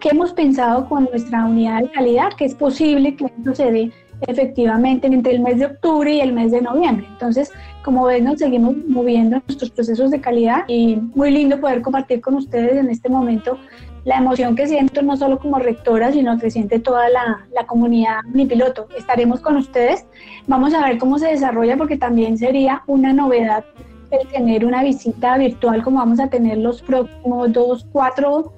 [0.00, 2.32] ¿Qué hemos pensado con nuestra unidad de calidad?
[2.36, 6.32] Que es posible que esto se dé efectivamente entre el mes de octubre y el
[6.32, 7.06] mes de noviembre.
[7.10, 7.50] Entonces,
[7.84, 12.34] como ven, nos seguimos moviendo nuestros procesos de calidad y muy lindo poder compartir con
[12.34, 13.58] ustedes en este momento
[14.04, 18.22] la emoción que siento no solo como rectora, sino que siente toda la, la comunidad
[18.32, 18.86] mi piloto.
[18.96, 20.04] Estaremos con ustedes,
[20.46, 23.64] vamos a ver cómo se desarrolla porque también sería una novedad
[24.10, 28.52] el tener una visita virtual como vamos a tener los próximos dos, cuatro,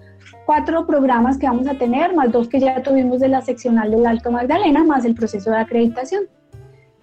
[0.46, 4.06] cuatro programas que vamos a tener, más dos que ya tuvimos de la seccional del
[4.06, 6.24] Alto Magdalena, más el proceso de acreditación.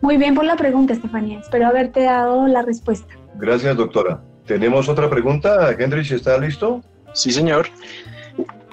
[0.02, 1.40] Muy bien por la pregunta, Estefanía.
[1.40, 3.14] Espero haberte dado la respuesta.
[3.36, 4.22] Gracias, doctora.
[4.46, 5.72] ¿Tenemos otra pregunta?
[5.78, 6.82] Hendrich, ¿está listo?
[7.14, 7.68] Sí, señor.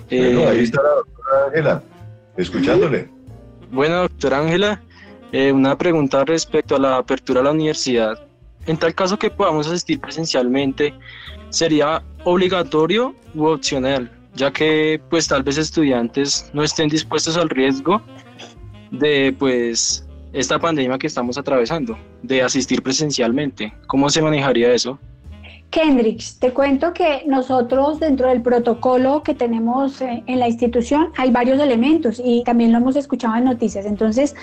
[0.08, 1.82] Bueno, ahí eh, está la doctora Ángela,
[2.36, 3.08] escuchándole.
[3.70, 4.80] Bueno, doctora Ángela,
[5.32, 8.18] eh, una pregunta respecto a la apertura a la universidad.
[8.66, 10.94] En tal caso que podamos asistir presencialmente,
[11.50, 14.10] ¿sería obligatorio u opcional?
[14.34, 18.00] Ya que pues tal vez estudiantes no estén dispuestos al riesgo
[18.90, 23.72] de pues esta pandemia que estamos atravesando, de asistir presencialmente.
[23.86, 24.98] ¿Cómo se manejaría eso?
[25.70, 31.30] Kendricks, te cuento que nosotros dentro del protocolo que tenemos eh, en la institución hay
[31.30, 33.86] varios elementos y también lo hemos escuchado en noticias.
[33.86, 34.34] Entonces,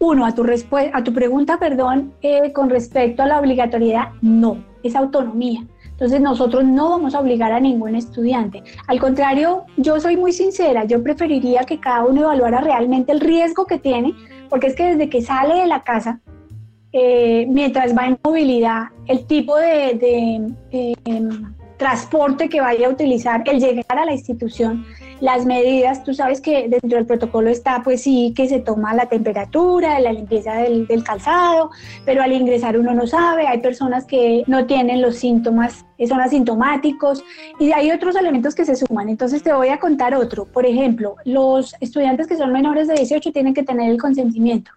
[0.00, 4.96] uno, a tu, a tu pregunta, perdón, eh, con respecto a la obligatoriedad, no, es
[4.96, 5.64] autonomía.
[5.94, 8.64] Entonces nosotros no vamos a obligar a ningún estudiante.
[8.88, 13.64] Al contrario, yo soy muy sincera, yo preferiría que cada uno evaluara realmente el riesgo
[13.64, 14.12] que tiene,
[14.50, 16.20] porque es que desde que sale de la casa,
[16.92, 23.60] eh, mientras va en movilidad, el tipo de, em, transporte que vaya a utilizar, el
[23.60, 24.86] llegar a la institución,
[25.20, 29.06] las medidas, tú sabes que dentro del protocolo está, pues sí, que se toma la
[29.06, 31.70] temperatura, la limpieza del, calzado,
[32.04, 37.24] pero al ingresar uno no sabe, hay personas que no tienen los síntomas, son asintomáticos
[37.58, 39.08] y hay otros elementos que se suman.
[39.08, 40.44] Entonces te voy a contar otro.
[40.44, 44.70] Por ejemplo, los estudiantes que son menores de 18 tienen que tener el consentimiento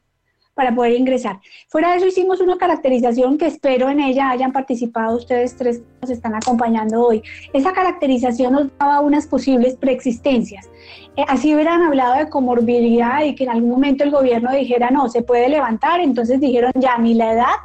[0.57, 1.39] para poder ingresar.
[1.69, 5.85] Fuera de eso hicimos una caracterización que espero en ella hayan participado ustedes tres que
[6.01, 7.21] nos están acompañando hoy.
[7.53, 10.67] Esa caracterización nos daba unas posibles preexistencias.
[11.15, 15.09] Eh, así hubieran hablado de comorbilidad y que en algún momento el gobierno dijera no,
[15.09, 17.55] se puede levantar, entonces dijeron ya ni la edad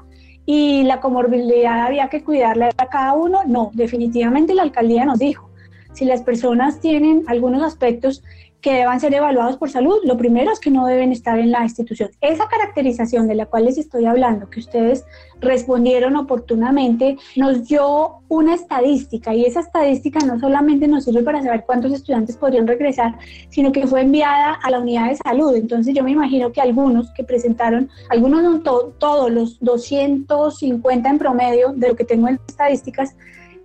[0.44, 3.40] y la comorbilidad había que cuidarla a cada uno.
[3.46, 5.48] No, definitivamente la alcaldía nos dijo,
[5.94, 8.22] si las personas tienen algunos aspectos
[8.62, 11.64] que deban ser evaluados por salud, lo primero es que no deben estar en la
[11.64, 12.10] institución.
[12.20, 15.04] Esa caracterización de la cual les estoy hablando, que ustedes
[15.40, 21.64] respondieron oportunamente, nos dio una estadística y esa estadística no solamente nos sirve para saber
[21.66, 23.18] cuántos estudiantes podrían regresar,
[23.50, 25.56] sino que fue enviada a la unidad de salud.
[25.56, 31.72] Entonces yo me imagino que algunos que presentaron, algunos no todos los 250 en promedio
[31.72, 33.16] de lo que tengo en estadísticas,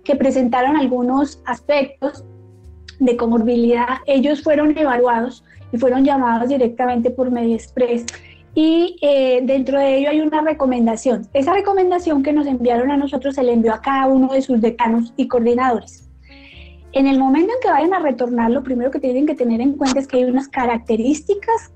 [0.02, 2.24] que presentaron algunos aspectos
[2.98, 8.06] de comorbilidad, ellos fueron evaluados y fueron llamados directamente por Mediexpress
[8.54, 11.28] y eh, dentro de ello hay una recomendación.
[11.32, 14.60] Esa recomendación que nos enviaron a nosotros se le envió a cada uno de sus
[14.60, 16.08] decanos y coordinadores.
[16.92, 19.74] En el momento en que vayan a retornar, lo primero que tienen que tener en
[19.74, 21.70] cuenta es que hay unas características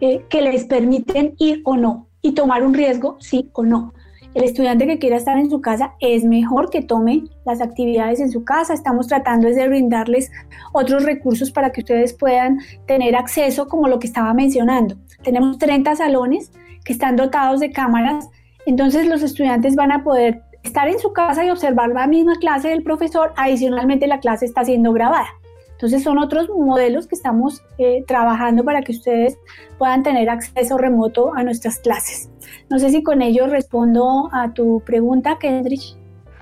[0.00, 3.94] eh, que les permiten ir o no y tomar un riesgo sí o no.
[4.36, 8.30] El estudiante que quiera estar en su casa es mejor que tome las actividades en
[8.30, 8.74] su casa.
[8.74, 10.30] Estamos tratando de brindarles
[10.74, 14.98] otros recursos para que ustedes puedan tener acceso, como lo que estaba mencionando.
[15.24, 16.52] Tenemos 30 salones
[16.84, 18.28] que están dotados de cámaras,
[18.66, 22.68] entonces los estudiantes van a poder estar en su casa y observar la misma clase
[22.68, 23.32] del profesor.
[23.38, 25.28] Adicionalmente, la clase está siendo grabada.
[25.76, 29.36] Entonces son otros modelos que estamos eh, trabajando para que ustedes
[29.76, 32.30] puedan tener acceso remoto a nuestras clases.
[32.70, 35.94] No sé si con ello respondo a tu pregunta, Kendrich.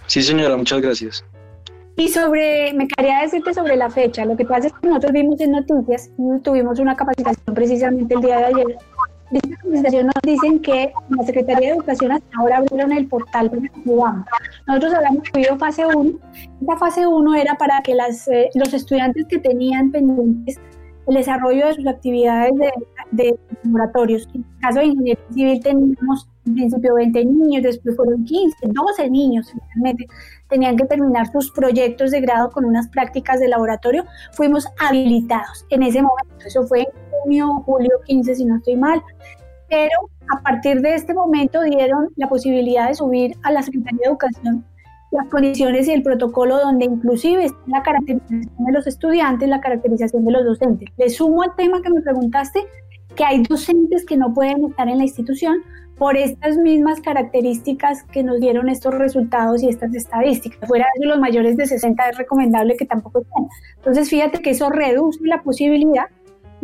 [0.06, 1.24] Sí, señora, muchas gracias.
[1.96, 4.24] Y sobre, me quería decirte sobre la fecha.
[4.24, 6.10] Lo que pasa es que nosotros vimos en noticias,
[6.42, 8.78] tuvimos una capacitación precisamente el día de ayer
[9.32, 13.70] esta nos dicen que la Secretaría de Educación hasta ahora abrieron el portal para que
[14.66, 16.18] Nosotros habíamos subido fase 1.
[16.60, 20.60] Esta fase 1 era para que las, eh, los estudiantes que tenían pendientes
[21.06, 22.72] el desarrollo de sus actividades de,
[23.10, 24.28] de laboratorios.
[24.34, 29.10] En el caso de ingeniería civil teníamos en principio 20 niños, después fueron 15, 12
[29.10, 30.06] niños finalmente
[30.48, 34.04] tenían que terminar sus proyectos de grado con unas prácticas de laboratorio.
[34.32, 36.86] Fuimos habilitados en ese momento, eso fue
[37.22, 39.02] junio, julio 15 si no estoy mal,
[39.68, 44.08] pero a partir de este momento dieron la posibilidad de subir a la Secretaría de
[44.08, 44.64] Educación
[45.14, 50.24] las condiciones y el protocolo donde inclusive está la caracterización de los estudiantes, la caracterización
[50.24, 50.88] de los docentes.
[50.96, 52.60] Le sumo al tema que me preguntaste,
[53.14, 55.62] que hay docentes que no pueden estar en la institución
[55.96, 60.68] por estas mismas características que nos dieron estos resultados y estas estadísticas.
[60.68, 63.46] Fuera de los mayores de 60 es recomendable que tampoco estén.
[63.76, 66.06] Entonces, fíjate que eso reduce la posibilidad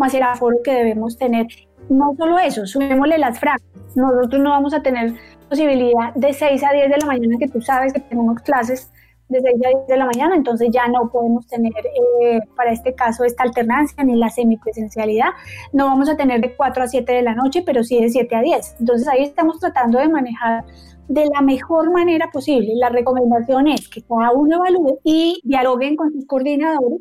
[0.01, 1.46] más el aforo que debemos tener.
[1.90, 3.68] No solo eso, subémosle las franjas.
[3.94, 5.14] Nosotros no vamos a tener
[5.48, 8.90] posibilidad de 6 a 10 de la mañana, que tú sabes que tenemos clases
[9.28, 12.94] de 6 a 10 de la mañana, entonces ya no podemos tener eh, para este
[12.94, 15.30] caso esta alternancia ni la semipresencialidad.
[15.72, 18.34] No vamos a tener de 4 a 7 de la noche, pero sí de 7
[18.36, 18.76] a 10.
[18.80, 20.64] Entonces ahí estamos tratando de manejar
[21.09, 22.72] de la mejor manera posible.
[22.76, 27.01] La recomendación es que cada uno evalúe y dialoguen con sus coordinadores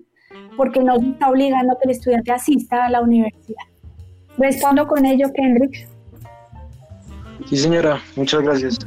[0.57, 3.63] porque no está obligando a que el estudiante asista a la universidad.
[4.37, 5.87] Respondo con ello, Kendrick.
[7.47, 8.79] Sí, señora, muchas gracias.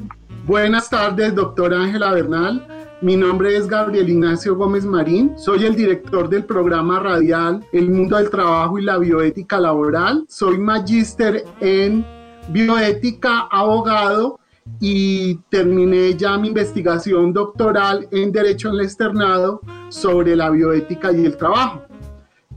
[0.47, 2.67] Buenas tardes, doctora Ángela Bernal.
[3.01, 5.37] Mi nombre es Gabriel Ignacio Gómez Marín.
[5.37, 10.25] Soy el director del programa radial El Mundo del Trabajo y la Bioética Laboral.
[10.29, 12.07] Soy magíster en
[12.49, 14.39] bioética, abogado
[14.81, 21.25] y terminé ya mi investigación doctoral en Derecho en el Externado sobre la bioética y
[21.25, 21.83] el trabajo.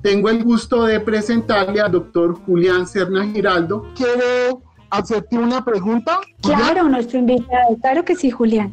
[0.01, 3.87] Tengo el gusto de presentarle al doctor Julián Serna Giraldo.
[3.95, 4.55] ¿Quiere
[4.89, 6.19] hacerte una pregunta?
[6.41, 7.75] Claro, nuestro invitado.
[7.81, 8.71] Claro que sí, Julián.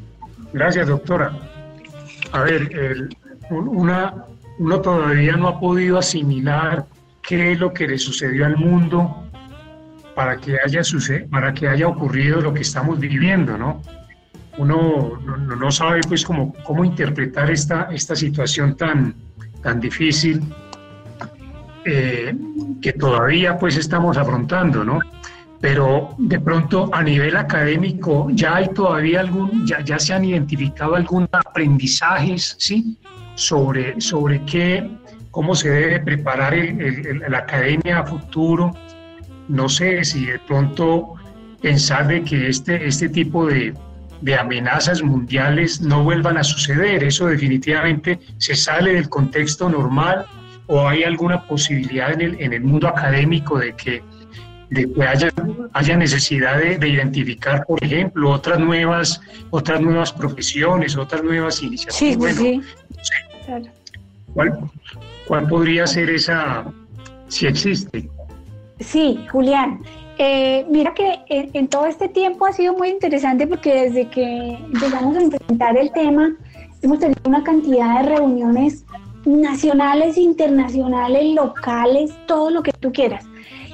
[0.52, 1.32] Gracias, doctora.
[2.32, 3.08] A ver,
[3.50, 4.26] una,
[4.58, 6.86] uno todavía no ha podido asimilar
[7.22, 9.22] qué es lo que le sucedió al mundo
[10.14, 10.82] para que haya,
[11.30, 13.82] para que haya ocurrido lo que estamos viviendo, ¿no?
[14.58, 15.18] Uno
[15.58, 19.14] no, sabe pues cómo, interpretar esta, situación tan,
[19.80, 20.42] difícil
[21.84, 22.34] eh,
[22.82, 25.00] que todavía pues estamos afrontando, ¿no?
[25.60, 31.30] Pero de pronto a nivel académico ya hay todavía algún, ya se han identificado algunos
[31.32, 32.98] aprendizajes, ¿sí?
[33.36, 34.90] Sobre, sobre qué,
[35.30, 36.54] cómo se debe preparar
[37.28, 38.72] la academia a futuro,
[39.48, 41.14] no sé si de pronto
[41.60, 43.74] pensar de que este, este tipo de,
[44.38, 47.02] amenazas mundiales no vuelvan a suceder.
[47.02, 50.26] Eso definitivamente se sale del contexto normal
[50.66, 54.02] o hay alguna posibilidad en el, en el mundo académico de que,
[54.70, 55.28] de que haya,
[55.72, 59.20] haya necesidad de, identificar, por ejemplo, otras nuevas,
[59.50, 62.36] otras nuevas profesiones, otras nuevas iniciativas.
[62.36, 62.60] Sí,
[64.34, 64.58] ¿cuál,
[65.26, 66.64] ¿Cuál podría ser esa,
[67.28, 68.08] si existe?
[68.82, 69.80] Sí, Julián.
[70.18, 75.16] Eh, mira que en, todo este tiempo ha sido muy interesante porque desde que empezamos
[75.16, 76.36] a enfrentar el tema,
[76.82, 78.84] hemos tenido una cantidad de reuniones
[79.24, 83.24] nacionales, internacionales, locales, todo lo que tú quieras.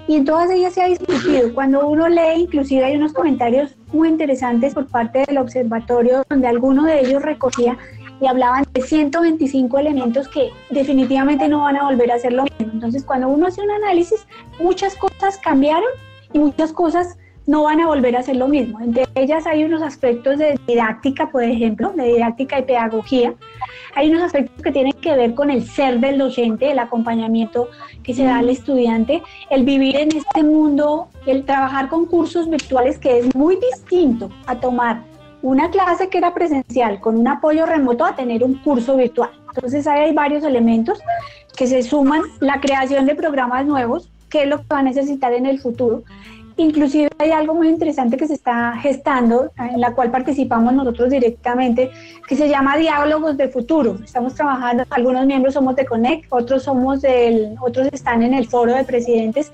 [0.06, 1.52] Y en todas ellas se ha discutido.
[1.54, 6.84] Cuando uno lee, inclusive hay unos comentarios muy interesantes por parte del observatorio donde alguno
[6.84, 7.76] de ellos recogía
[8.20, 12.72] y hablaban de 125 elementos que definitivamente no van a volver a ser lo mismo.
[12.72, 14.26] Entonces, cuando uno hace un análisis,
[14.60, 15.90] muchas cosas cambiaron
[16.32, 17.16] y muchas cosas
[17.48, 18.78] no van a volver a ser lo mismo.
[18.78, 23.34] Entre ellas hay unos aspectos de didáctica, por ejemplo, de didáctica y pedagogía.
[23.94, 27.70] Hay unos aspectos que tienen que ver con el ser del docente, el acompañamiento
[28.02, 32.98] que se da al estudiante, el vivir en este mundo, el trabajar con cursos virtuales
[32.98, 35.02] que es muy distinto a tomar
[35.42, 39.30] una clase que era presencial con un apoyo remoto a tener un curso virtual.
[39.54, 41.00] Entonces hay varios elementos
[41.56, 45.32] que se suman, la creación de programas nuevos, que es lo que va a necesitar
[45.32, 46.02] en el futuro.
[46.56, 51.90] Inclusive hay algo muy interesante que se está gestando, en la cual participamos nosotros directamente,
[52.26, 53.96] que se llama Diálogos de Futuro.
[54.04, 58.74] Estamos trabajando, algunos miembros somos de Conect, otros somos del, otros están en el foro
[58.74, 59.52] de presidentes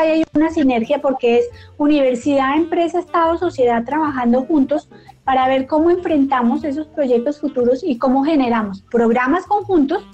[0.00, 1.46] hay una sinergia porque es
[1.78, 4.88] universidad, empresa, Estado, sociedad trabajando juntos
[5.24, 10.06] para ver cómo enfrentamos esos proyectos futuros y cómo generamos programas conjuntos,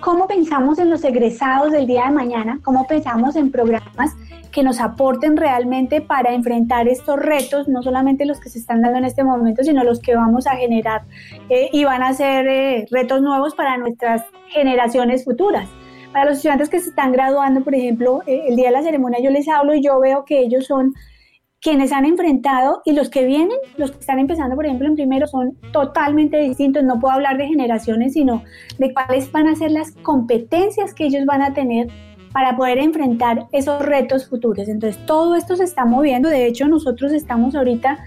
[0.00, 4.14] cómo pensamos en los egresados del día de mañana, cómo pensamos en programas
[4.52, 8.98] que nos aporten realmente para enfrentar estos retos, no solamente los que se están dando
[8.98, 11.02] en este momento, sino los que vamos a generar
[11.50, 15.68] eh, y van a ser eh, retos nuevos para nuestras generaciones futuras.
[16.16, 19.20] Para los estudiantes que se están graduando, por ejemplo, eh, el día de la ceremonia
[19.22, 20.94] yo les hablo y yo veo que ellos son
[21.60, 25.26] quienes han enfrentado y los que vienen, los que están empezando, por ejemplo, en primero,
[25.26, 26.84] son totalmente distintos.
[26.84, 28.42] No puedo hablar de generaciones, sino
[28.78, 31.88] de cuáles van a ser las competencias que ellos van a tener
[32.32, 34.68] para poder enfrentar esos retos futuros.
[34.68, 36.30] Entonces, todo esto se está moviendo.
[36.30, 37.98] De hecho, nosotros estamos ahorita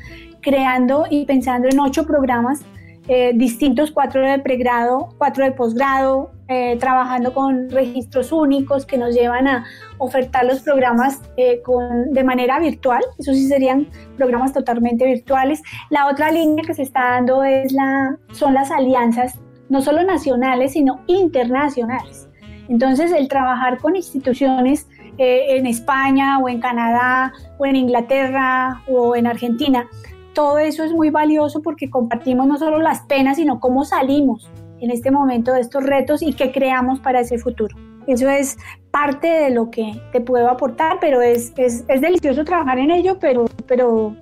[0.42, 2.62] creando y pensando en ocho programas
[3.08, 9.14] eh, distintos, cuatro de pregrado, cuatro de posgrado, eh, trabajando con registros únicos que nos
[9.14, 9.66] llevan a
[10.00, 13.04] ofertar los programas eh, con, de manera virtual.
[13.20, 13.88] Eso sí serían
[14.18, 15.62] programas totalmente virtuales.
[15.92, 19.40] La otra línea que se está dando es la, son las alianzas,
[19.70, 22.28] no solo nacionales, sino internacionales.
[22.68, 24.88] Entonces, el trabajar con instituciones
[25.20, 29.88] en España o en Canadá o en Inglaterra o en Argentina
[30.34, 34.50] todo eso es muy valioso porque compartimos no solo las penas, sino cómo salimos
[34.82, 37.76] en este momento de estos retos y qué creamos para ese futuro.
[38.08, 38.58] Eso es
[38.92, 43.20] parte de lo que te puedo aportar, pero es, es, es delicioso trabajar en ello,
[43.20, 44.16] pero, pero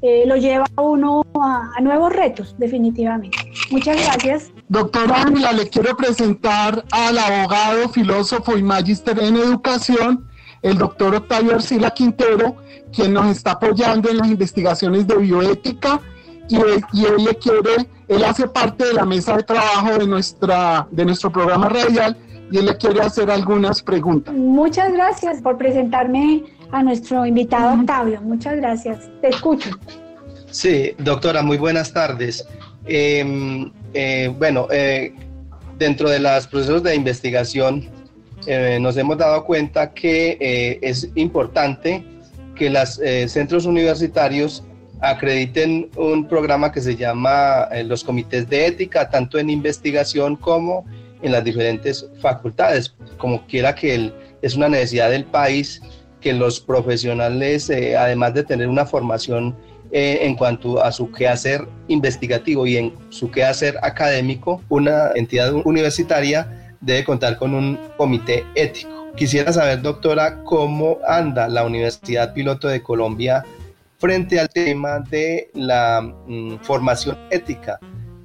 [0.00, 3.36] eh, lo lleva uno a, a nuevos retos, definitivamente.
[3.70, 10.26] Muchas gracias Doctora Ángela, le quiero presentar al abogado, filósofo y magíster en educación,
[10.62, 12.56] el doctor Octavio Arcila Quintero,
[12.90, 16.00] quien nos está apoyando en las investigaciones de bioética
[16.48, 20.86] y, y él le quiere, él hace parte de la mesa de trabajo de, nuestra,
[20.90, 22.16] de nuestro programa radial
[22.50, 24.34] y él le quiere hacer algunas preguntas.
[24.34, 28.20] Muchas gracias por presentarme a nuestro invitado Octavio.
[28.20, 29.08] Muchas gracias.
[29.20, 29.70] Te escucho.
[30.50, 32.46] Sí, doctora, muy buenas tardes.
[32.86, 35.14] Em, eh, bueno, eh,
[35.78, 37.88] dentro de los procesos de investigación
[38.46, 42.04] eh, nos hemos dado cuenta que es importante
[42.54, 44.62] que los centros universitarios
[45.10, 50.84] acrediten un programa que se llama los comités de ética, tanto en investigación como
[51.22, 55.80] en las diferentes facultades, como quiera que es una necesidad del país
[56.20, 59.54] que los profesionales, además de tener una formación
[59.96, 66.76] eh, en cuanto a su quehacer investigativo y en su quehacer académico, una entidad universitaria
[66.80, 69.12] debe contar con un comité ético.
[69.14, 73.44] Quisiera saber, doctora, cómo anda la Universidad Piloto de Colombia
[73.98, 77.78] frente al tema de la mm, formación ética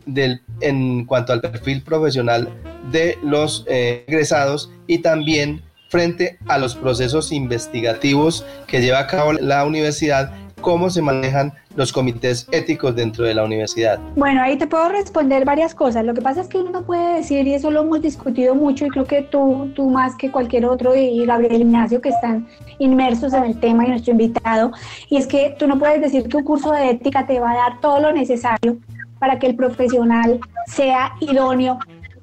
[0.06, 2.50] del, en cuanto al perfil profesional
[2.92, 9.34] de los eh, egresados y también frente a los procesos investigativos que lleva a cabo
[9.34, 10.32] la universidad
[10.62, 14.00] cómo se manejan los comités éticos dentro de la universidad?
[14.16, 16.06] Bueno, ahí te puedo responder varias cosas.
[16.06, 18.86] Lo que pasa es que uno no puede decir, y eso lo hemos discutido mucho,
[18.86, 22.48] y creo que tú, tú más que cualquier otro, y Gabriel Ignacio, que están
[22.80, 24.72] inmersos en el tema, y nuestro invitado,
[25.10, 27.56] y es que tú no puedes decir que un curso de ética te va a
[27.56, 28.78] dar todo lo necesario
[29.20, 31.78] para que el profesional sea idóneo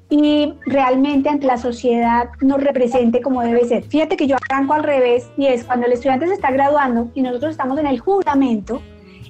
[0.09, 3.83] y realmente ante la sociedad nos represente como debe ser.
[3.83, 7.21] Fíjate que yo arranco al revés y es cuando el estudiante se está graduando y
[7.21, 8.81] nosotros estamos en el juramento,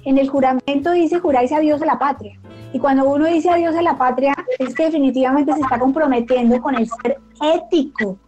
[0.04, 2.38] en el juramento dice juráis a Dios a la patria.
[2.72, 6.74] Y cuando uno dice adiós a la patria es que definitivamente se está comprometiendo con
[6.74, 8.18] el ser ético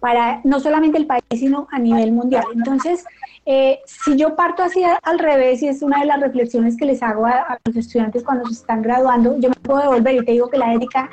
[0.00, 2.44] para no solamente el país, sino a nivel mundial.
[2.54, 3.04] Entonces,
[3.46, 7.02] eh, si yo parto así al revés, y es una de las reflexiones que les
[7.04, 10.50] hago a los estudiantes cuando se están graduando, yo me puedo devolver y te digo
[10.50, 11.08] que la ética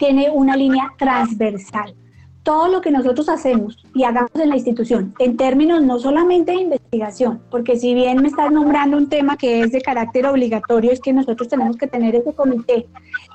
[0.00, 1.94] tiene una línea transversal.
[2.42, 6.62] Todo lo que nosotros hacemos y hagamos en la institución, en términos no solamente de
[6.62, 11.00] investigación, porque si bien me estás nombrando un tema que es de carácter obligatorio, es
[11.00, 12.86] que nosotros tenemos que tener ese comité.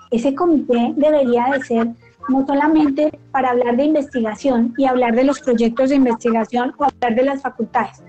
[0.10, 1.88] Ese comité debería de ser
[2.30, 7.14] no solamente para hablar de investigación y hablar de los proyectos de investigación o hablar
[7.14, 8.02] de las facultades.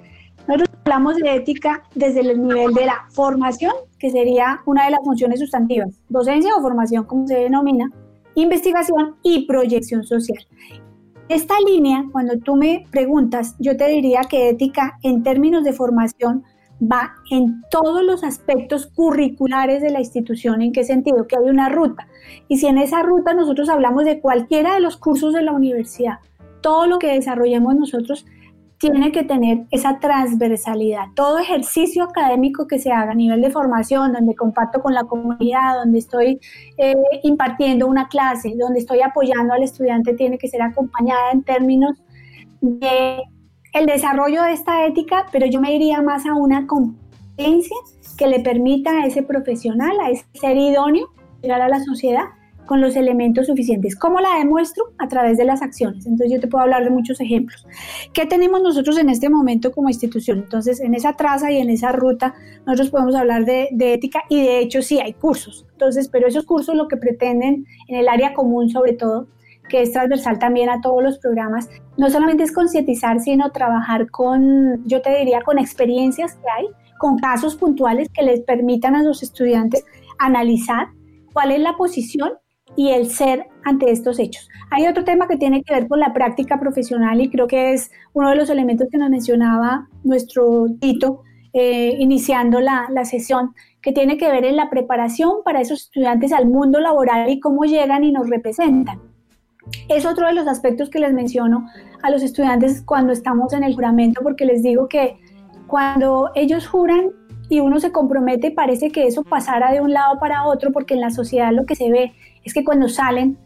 [0.49, 5.01] Nosotros hablamos de ética desde el nivel de la formación, que sería una de las
[5.05, 7.91] funciones sustantivas, docencia o formación como se denomina,
[8.37, 10.47] investigación y proyección social.
[11.28, 16.45] Esta línea, cuando tú me preguntas, yo te diría que ética en términos de formación
[16.80, 20.62] va en todos los aspectos curriculares de la institución.
[20.62, 21.26] ¿En qué sentido?
[21.26, 22.07] Que hay una ruta.
[22.47, 26.18] Y si en esa ruta nosotros hablamos de cualquiera de los cursos de la universidad,
[26.61, 28.26] todo lo que desarrollemos nosotros
[28.79, 31.07] tiene que tener esa transversalidad.
[31.14, 35.77] Todo ejercicio académico que se haga a nivel de formación, donde comparto con la comunidad,
[35.77, 36.41] donde estoy
[36.77, 42.03] eh, impartiendo una clase, donde estoy apoyando al estudiante, tiene que ser acompañada en términos
[42.61, 43.22] de
[43.72, 47.77] el desarrollo de esta ética, pero yo me iría más a una competencia
[48.16, 51.09] que le permita a ese profesional, a ese ser idóneo,
[51.43, 52.24] llegar a la sociedad
[52.67, 53.97] con los elementos suficientes.
[53.97, 54.85] ¿Cómo la demuestro?
[54.99, 56.07] A través de las acciones.
[56.07, 57.67] Entonces yo te puedo hablar de muchos ejemplos.
[58.12, 60.39] ¿Qué tenemos nosotros en este momento como institución?
[60.39, 62.35] Entonces en esa traza y en esa ruta
[62.67, 65.67] nosotros podemos hablar de, de ética y de hecho sí hay cursos.
[65.73, 69.29] Entonces, pero esos cursos lo que pretenden en el área común sobre todo
[69.69, 74.87] que es transversal también a todos los programas, no solamente es concientizar, sino trabajar con,
[74.87, 76.67] yo te diría, con experiencias que hay,
[76.99, 79.85] con casos puntuales que les permitan a los estudiantes
[80.19, 80.89] analizar
[81.33, 82.33] cuál es la posición
[82.75, 84.49] y el ser ante estos hechos.
[84.71, 87.91] Hay otro tema que tiene que ver con la práctica profesional y creo que es
[88.12, 93.93] uno de los elementos que nos mencionaba nuestro Tito eh, iniciando la, la sesión, que
[93.93, 98.05] tiene que ver en la preparación para esos estudiantes al mundo laboral y cómo llegan
[98.05, 99.01] y nos representan.
[99.89, 101.67] Es otro de los aspectos que les menciono
[102.03, 105.17] a los estudiantes cuando estamos en el juramento, porque les digo que
[105.67, 107.11] cuando ellos juran
[107.49, 111.01] y uno se compromete, parece que eso pasara de un lado para otro, porque en
[111.01, 112.12] la sociedad lo que se ve
[112.47, 113.36] es que cuando salen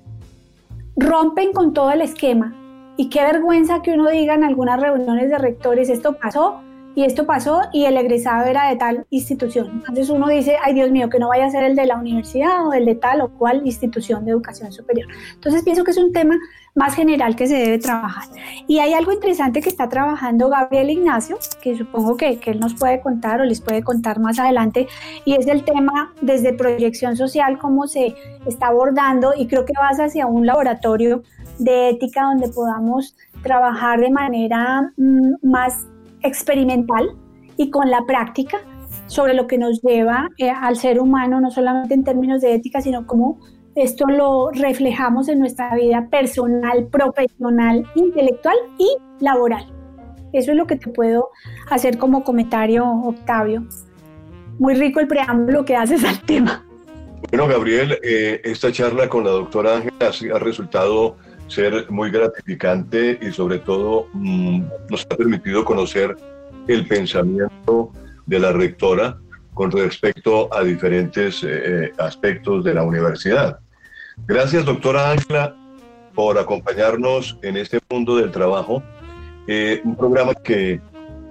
[0.94, 2.54] rompen con todo el esquema.
[2.96, 6.60] Y qué vergüenza que uno diga en algunas reuniones de rectores, esto pasó,
[6.94, 9.70] y esto pasó y el egresado era de tal institución.
[9.88, 12.66] Entonces uno dice, ay Dios mío, que no vaya a ser el de la universidad
[12.66, 15.08] o el de tal o cual institución de educación superior.
[15.34, 16.38] Entonces pienso que es un tema
[16.74, 18.24] más general que se debe trabajar.
[18.66, 23.00] Y hay algo interesante que está trabajando Gabriel Ignacio, que supongo que, él nos puede
[23.00, 24.88] contar o les puede contar más adelante,
[25.24, 28.14] y es el tema desde proyección social, cómo se
[28.46, 31.22] está abordando, y creo que vas hacia un laboratorio
[31.58, 35.86] de ética donde podamos trabajar de manera mm, más
[36.22, 37.16] experimental
[37.56, 38.58] y con la práctica
[39.06, 42.80] sobre lo que nos lleva eh, al ser humano, no solamente en términos de ética,
[42.80, 43.38] sino cómo
[43.74, 49.66] esto lo reflejamos en nuestra vida personal, profesional, intelectual y laboral.
[50.32, 51.30] Eso es lo que te puedo
[51.70, 53.66] hacer como comentario, Octavio.
[54.58, 56.64] Muy rico el preámbulo que haces al tema.
[57.30, 61.16] Bueno, Gabriel, eh, esta charla con la doctora Ángela ha resultado
[61.50, 66.16] ser muy gratificante y sobre todo mm, nos ha permitido conocer
[66.68, 67.92] el pensamiento
[68.26, 69.18] de la rectora
[69.54, 73.58] con respecto a diferentes eh, eh, aspectos de la universidad.
[74.26, 75.56] Gracias, doctora Ángela,
[76.14, 78.82] por acompañarnos en este mundo del trabajo,
[79.48, 80.80] eh, un programa que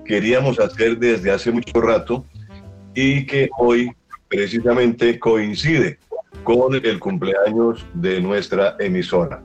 [0.06, 2.26] queríamos hacer desde hace mucho rato
[2.94, 3.92] y que hoy
[4.28, 5.98] precisamente coincide
[6.44, 9.42] con el cumpleaños de nuestra emisora.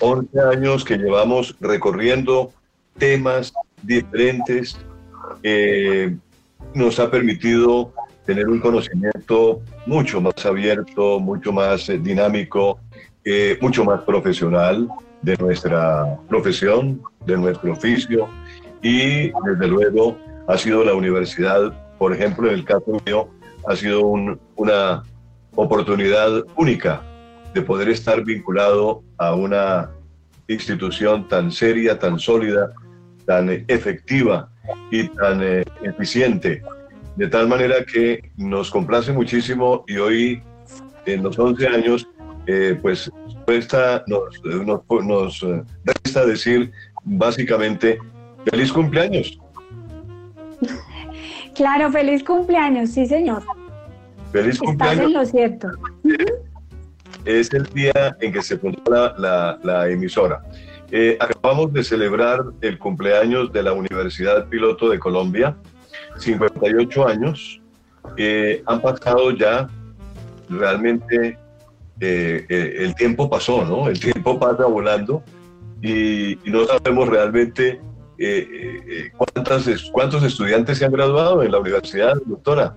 [0.00, 2.52] 11 años que llevamos recorriendo
[2.98, 3.52] temas
[3.82, 4.76] diferentes,
[5.42, 6.16] eh,
[6.74, 7.92] nos ha permitido
[8.24, 12.80] tener un conocimiento mucho más abierto, mucho más eh, dinámico,
[13.24, 14.88] eh, mucho más profesional
[15.22, 18.28] de nuestra profesión, de nuestro oficio.
[18.82, 23.28] Y desde luego ha sido la universidad, por ejemplo, en el caso mío,
[23.66, 24.02] ha sido
[24.56, 25.02] una
[25.54, 27.02] oportunidad única
[27.56, 29.90] de poder estar vinculado a una
[30.46, 32.70] institución tan seria, tan sólida,
[33.24, 34.50] tan efectiva
[34.90, 36.62] y tan eh, eficiente.
[37.16, 40.42] De tal manera que nos complace muchísimo y hoy,
[41.06, 42.06] en los 11 años,
[42.46, 43.10] eh, pues
[44.06, 46.70] nos, nos, nos eh, resta decir
[47.04, 47.98] básicamente
[48.50, 49.40] feliz cumpleaños.
[51.54, 53.42] Claro, feliz cumpleaños, sí señor.
[54.30, 55.06] Feliz cumpleaños.
[55.06, 55.68] Estás en lo cierto
[57.26, 58.82] es el día en que se fundó
[59.18, 60.42] la, emisora.
[60.90, 65.56] Eh, acabamos de celebrar el cumpleaños de la Universidad Piloto de Colombia,
[66.18, 67.60] 58 años.
[68.16, 69.68] Eh, han pasado ya
[70.48, 71.36] realmente,
[72.00, 72.46] eh,
[72.78, 73.88] el tiempo pasó, ¿no?
[73.88, 75.24] El tiempo pasa volando
[75.82, 77.80] y, no sabemos realmente
[79.92, 82.76] cuántos estudiantes se han graduado en la universidad, doctora.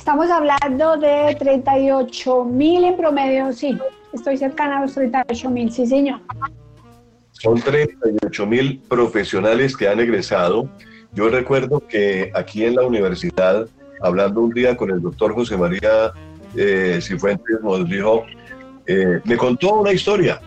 [0.00, 3.78] Estamos hablando de 38 mil en promedio, sí.
[4.14, 6.20] Estoy cercana a los 38 mil, sí, señor.
[7.32, 10.70] Son 38 mil profesionales que han egresado.
[11.12, 13.68] Yo recuerdo que aquí en la universidad,
[14.00, 16.12] hablando un día con el doctor José María
[16.56, 18.24] eh, Cifuentes, nos dijo,
[18.86, 20.40] eh, me contó una historia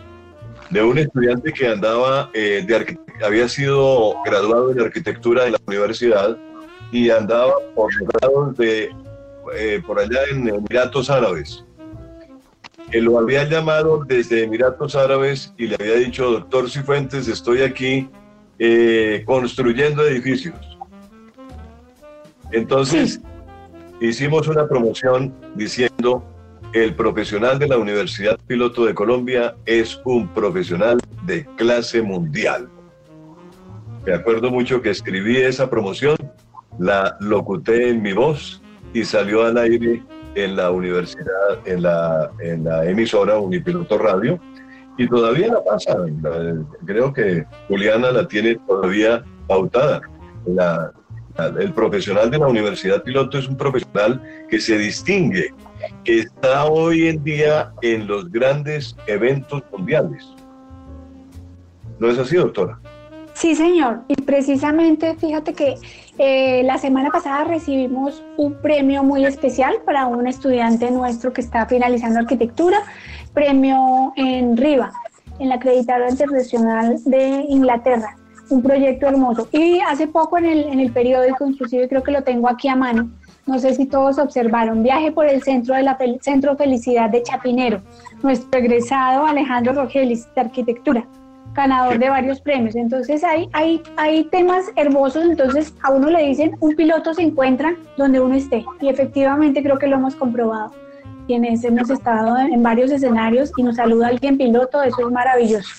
[0.70, 6.36] de un estudiante que andaba, eh, de había sido graduado en arquitectura en la universidad
[6.90, 8.90] y andaba por grados de
[9.54, 11.64] eh, por allá en Emiratos Árabes.
[12.90, 18.08] Que lo había llamado desde Emiratos Árabes y le había dicho, doctor Cifuentes, estoy aquí
[18.58, 20.54] eh, construyendo edificios.
[22.52, 23.20] Entonces,
[24.00, 26.22] hicimos una promoción diciendo,
[26.72, 32.68] el profesional de la Universidad Piloto de Colombia es un profesional de clase mundial.
[34.04, 36.16] Me acuerdo mucho que escribí esa promoción,
[36.78, 38.60] la locuté en mi voz
[38.94, 40.02] y salió al aire
[40.36, 44.40] en la universidad, en la, en la emisora Unipiloto Radio,
[44.96, 45.96] y todavía la pasa.
[46.86, 50.00] Creo que Juliana la tiene todavía pautada.
[51.58, 55.52] el profesional de la Universidad Piloto es un profesional que se distingue,
[56.04, 60.24] que está hoy en día en los grandes eventos mundiales.
[61.98, 62.78] ¿No es así, doctora?
[63.34, 64.02] Sí, señor.
[64.08, 65.74] Y precisamente, fíjate que
[66.18, 71.66] eh, la semana pasada recibimos un premio muy especial para un estudiante nuestro que está
[71.66, 72.78] finalizando arquitectura,
[73.34, 74.92] premio en RIVA,
[75.40, 78.16] en la Acreditadora Internacional de Inglaterra.
[78.50, 79.48] Un proyecto hermoso.
[79.50, 82.76] Y hace poco en el, en el periódico, inclusive creo que lo tengo aquí a
[82.76, 83.10] mano,
[83.46, 87.82] no sé si todos observaron, viaje por el centro de la Centro Felicidad de Chapinero,
[88.22, 91.06] nuestro egresado Alejandro Rogelis de Arquitectura
[91.54, 92.74] ganador de varios premios.
[92.74, 97.76] Entonces hay, hay, hay temas hermosos, entonces a uno le dicen, un piloto se encuentra
[97.96, 98.64] donde uno esté.
[98.80, 100.72] Y efectivamente creo que lo hemos comprobado.
[101.26, 105.70] Quienes hemos estado en varios escenarios y nos saluda alguien piloto, eso es maravilloso.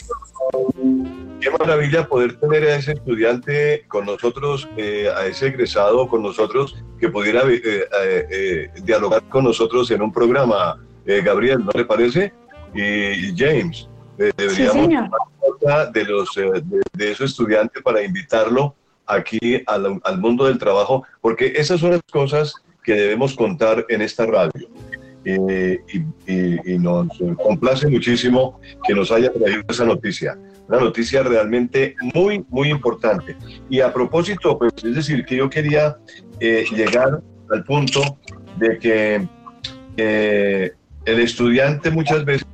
[1.39, 6.75] qué maravilla poder tener a ese estudiante con nosotros, eh, a ese egresado con nosotros,
[6.99, 10.79] que pudiera eh, dialogar con nosotros en un programa.
[11.05, 12.33] Gabriel, ¿no le parece?
[12.75, 13.87] Y, James,
[14.17, 16.29] deberíamos sí, de, los,
[16.93, 22.01] de, esos estudiantes para invitarlo aquí al, al mundo del trabajo, porque esas son las
[22.11, 22.53] cosas
[22.83, 24.67] que debemos contar en esta radio.
[25.25, 27.07] y, nos
[27.41, 30.37] complace muchísimo que nos haya traído esa noticia
[30.67, 33.35] una noticia realmente muy, muy importante.
[33.69, 35.97] Y a propósito, pues es decir, que yo quería
[36.39, 38.17] eh, llegar al punto
[38.57, 39.27] de que
[39.97, 40.71] eh,
[41.05, 42.47] el estudiante muchas veces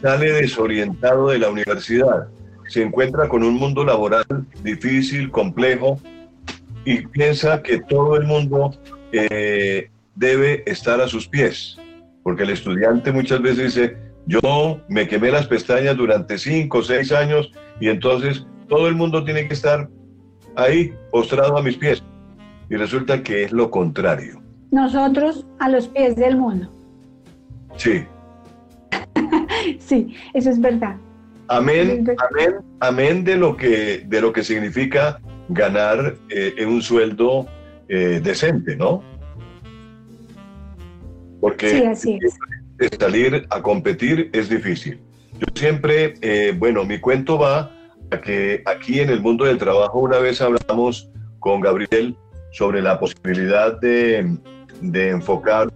[0.00, 2.28] sale desorientado de la universidad,
[2.68, 4.24] se encuentra con un mundo laboral
[4.62, 6.00] difícil, complejo,
[6.84, 8.74] y piensa que todo el mundo
[9.12, 11.76] eh, debe estar a sus pies,
[12.22, 13.96] porque el estudiante muchas veces dice,
[14.26, 19.24] yo me quemé las pestañas durante cinco o seis años y entonces todo el mundo
[19.24, 19.88] tiene que estar
[20.56, 22.02] ahí, postrado a mis pies.
[22.68, 24.40] Y resulta que es lo contrario.
[24.70, 26.70] Nosotros a los pies del mundo.
[27.76, 28.04] Sí.
[29.78, 30.96] sí, eso es verdad.
[31.48, 37.46] Amén, amén, amén de lo que, de lo que significa ganar eh, un sueldo
[37.88, 39.02] eh, decente, ¿no?
[41.40, 42.18] Porque sí, así
[42.80, 45.00] es salir a competir es difícil.
[45.38, 47.70] Yo siempre, eh, bueno, mi cuento va
[48.10, 52.16] a que aquí en el mundo del trabajo una vez hablamos con Gabriel
[52.52, 54.38] sobre la posibilidad de,
[54.92, 55.68] enfocar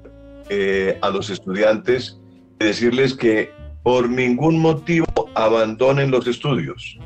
[0.49, 2.21] eh, a los estudiantes
[2.59, 3.51] y decirles que
[3.85, 6.99] por ningún motivo abandonen los estudios,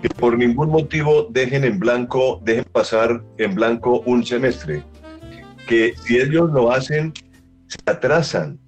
[0.00, 4.84] que por ningún motivo dejen en blanco, dejen pasar en blanco un semestre,
[5.66, 7.12] que si ellos lo hacen,
[7.66, 8.58] se atrasan,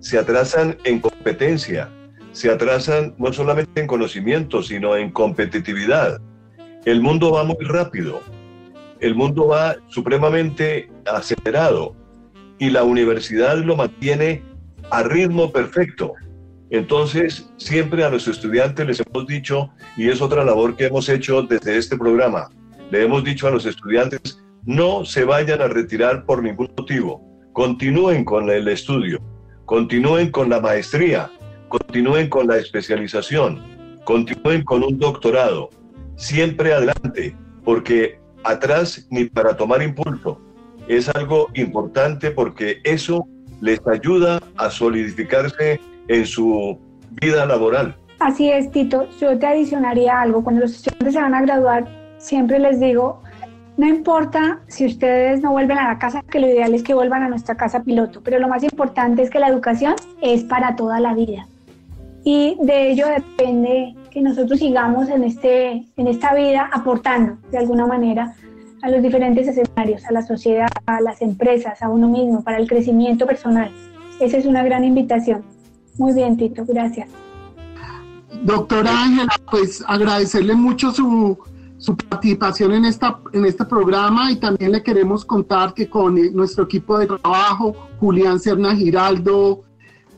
[0.00, 1.90] se atrasan en competencia,
[2.32, 6.20] se atrasan no solamente en conocimiento, sino en competitividad.
[6.84, 8.20] El mundo va muy rápido,
[9.00, 11.96] el mundo va supremamente acelerado
[12.58, 14.42] y la universidad lo mantiene
[14.90, 16.12] a ritmo perfecto.
[16.70, 21.42] Entonces, siempre a los estudiantes les hemos dicho, y es otra labor que hemos hecho
[21.42, 22.50] desde este programa,
[22.90, 28.24] le hemos dicho a los estudiantes, no se vayan a retirar por ningún motivo, continúen
[28.24, 29.18] con el estudio,
[29.64, 31.30] continúen con la maestría,
[31.68, 33.62] continúen con la especialización,
[34.04, 35.70] continúen con un doctorado,
[36.16, 40.40] siempre adelante, porque atrás ni para tomar impulso.
[40.86, 43.26] Es algo importante porque eso
[43.60, 46.78] les ayuda a solidificarse en su
[47.22, 47.96] vida laboral.
[48.18, 49.08] Así es, Tito.
[49.20, 50.42] Yo te adicionaría algo.
[50.42, 51.86] Cuando los estudiantes se van a graduar,
[52.18, 53.22] siempre les digo,
[53.76, 57.22] no importa si ustedes no vuelven a la casa, que lo ideal es que vuelvan
[57.22, 60.98] a nuestra casa piloto, pero lo más importante es que la educación es para toda
[60.98, 61.46] la vida.
[62.24, 67.86] Y de ello depende que nosotros sigamos en, este, en esta vida aportando de alguna
[67.86, 68.34] manera
[68.82, 72.68] a los diferentes escenarios, a la sociedad, a las empresas, a uno mismo, para el
[72.68, 73.70] crecimiento personal.
[74.20, 75.44] Esa es una gran invitación.
[75.98, 77.08] Muy bien, Tito, gracias.
[78.42, 81.38] Doctora Ángela, pues agradecerle mucho su
[81.78, 86.64] su participación en, esta, en este programa y también le queremos contar que con nuestro
[86.64, 89.62] equipo de trabajo, Julián Serna Giraldo,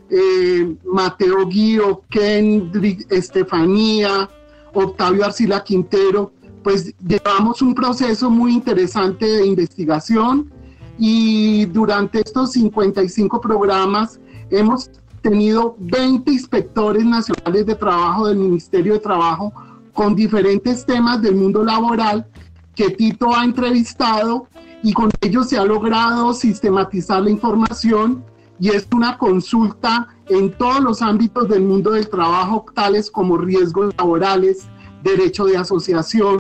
[0.09, 4.29] eh, Mateo Guío, Kendrick, Estefanía,
[4.73, 6.33] Octavio Arcila Quintero,
[6.65, 10.51] pues llevamos un proceso muy interesante de investigación
[10.99, 14.19] y durante estos 55 programas
[14.51, 14.91] hemos
[15.21, 19.53] tenido 20 inspectores nacionales de trabajo del Ministerio de Trabajo
[19.93, 22.27] con diferentes temas del mundo laboral
[22.75, 24.47] que Tito ha entrevistado
[24.83, 28.25] y con ellos se ha logrado sistematizar la información
[28.59, 33.95] y es una consulta en todos los ámbitos del mundo del trabajo, tales como riesgos
[33.97, 34.69] laborales,
[35.03, 36.39] derecho de asociación,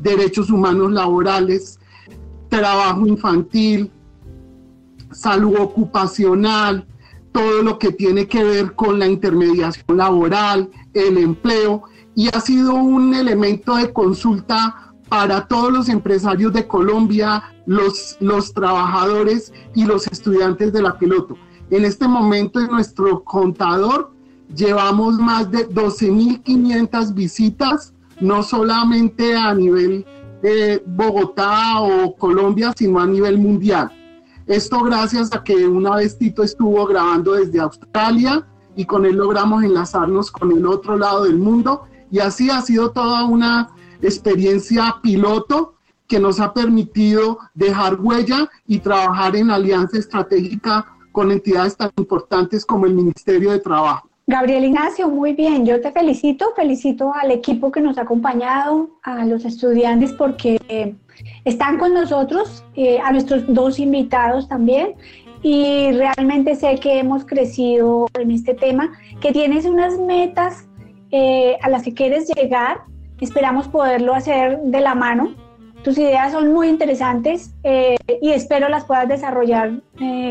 [0.00, 1.78] derechos humanos laborales,
[2.48, 3.90] trabajo infantil,
[5.10, 6.86] salud ocupacional,
[7.32, 12.74] todo lo que tiene que ver con la intermediación laboral, el empleo y ha sido
[12.74, 20.06] un elemento de consulta para todos los empresarios de Colombia, los, los trabajadores y los
[20.06, 21.36] estudiantes de la piloto.
[21.70, 24.12] En este momento en nuestro contador
[24.54, 30.04] llevamos más de 12.500 visitas, no solamente a nivel
[30.42, 33.90] de Bogotá o Colombia, sino a nivel mundial.
[34.46, 39.62] Esto gracias a que una vez Tito estuvo grabando desde Australia y con él logramos
[39.62, 43.70] enlazarnos con el otro lado del mundo y así ha sido toda una
[44.00, 45.74] experiencia piloto
[46.08, 52.66] que nos ha permitido dejar huella y trabajar en alianza estratégica con entidades tan importantes
[52.66, 54.08] como el Ministerio de Trabajo.
[54.32, 59.26] Gabriel Ignacio, muy bien, yo te felicito, felicito al equipo que nos ha acompañado, a
[59.26, 60.94] los estudiantes porque eh,
[61.44, 64.94] están con nosotros, eh, a nuestros dos invitados también,
[65.42, 70.66] y realmente sé que hemos crecido en este tema, que tienes unas metas
[71.10, 72.78] eh, a las que quieres llegar,
[73.20, 75.34] esperamos poderlo hacer de la mano.
[75.84, 79.72] Tus ideas son muy interesantes y espero las puedas desarrollar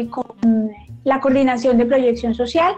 [0.09, 0.71] con
[1.03, 2.73] la coordinación de proyección social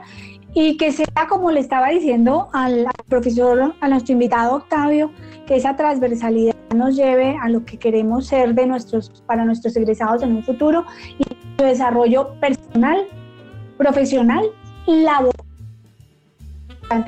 [0.53, 5.11] y que sea, como le estaba diciendo al, profesor, a nuestro invitado Octavio,
[5.47, 10.23] que esa transversalidad nos lleve a lo que queremos ser de nuestros, para nuestros egresados
[10.23, 10.85] en un futuro
[11.17, 11.23] y
[11.57, 13.07] su desarrollo personal,
[13.77, 14.45] profesional,
[14.87, 15.33] laboral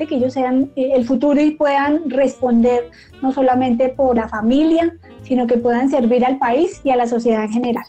[0.08, 2.90] que ellos sean eh, el futuro y puedan responder
[3.22, 7.44] no solamente por la familia, sino que puedan servir al país y a la sociedad
[7.44, 7.84] en general.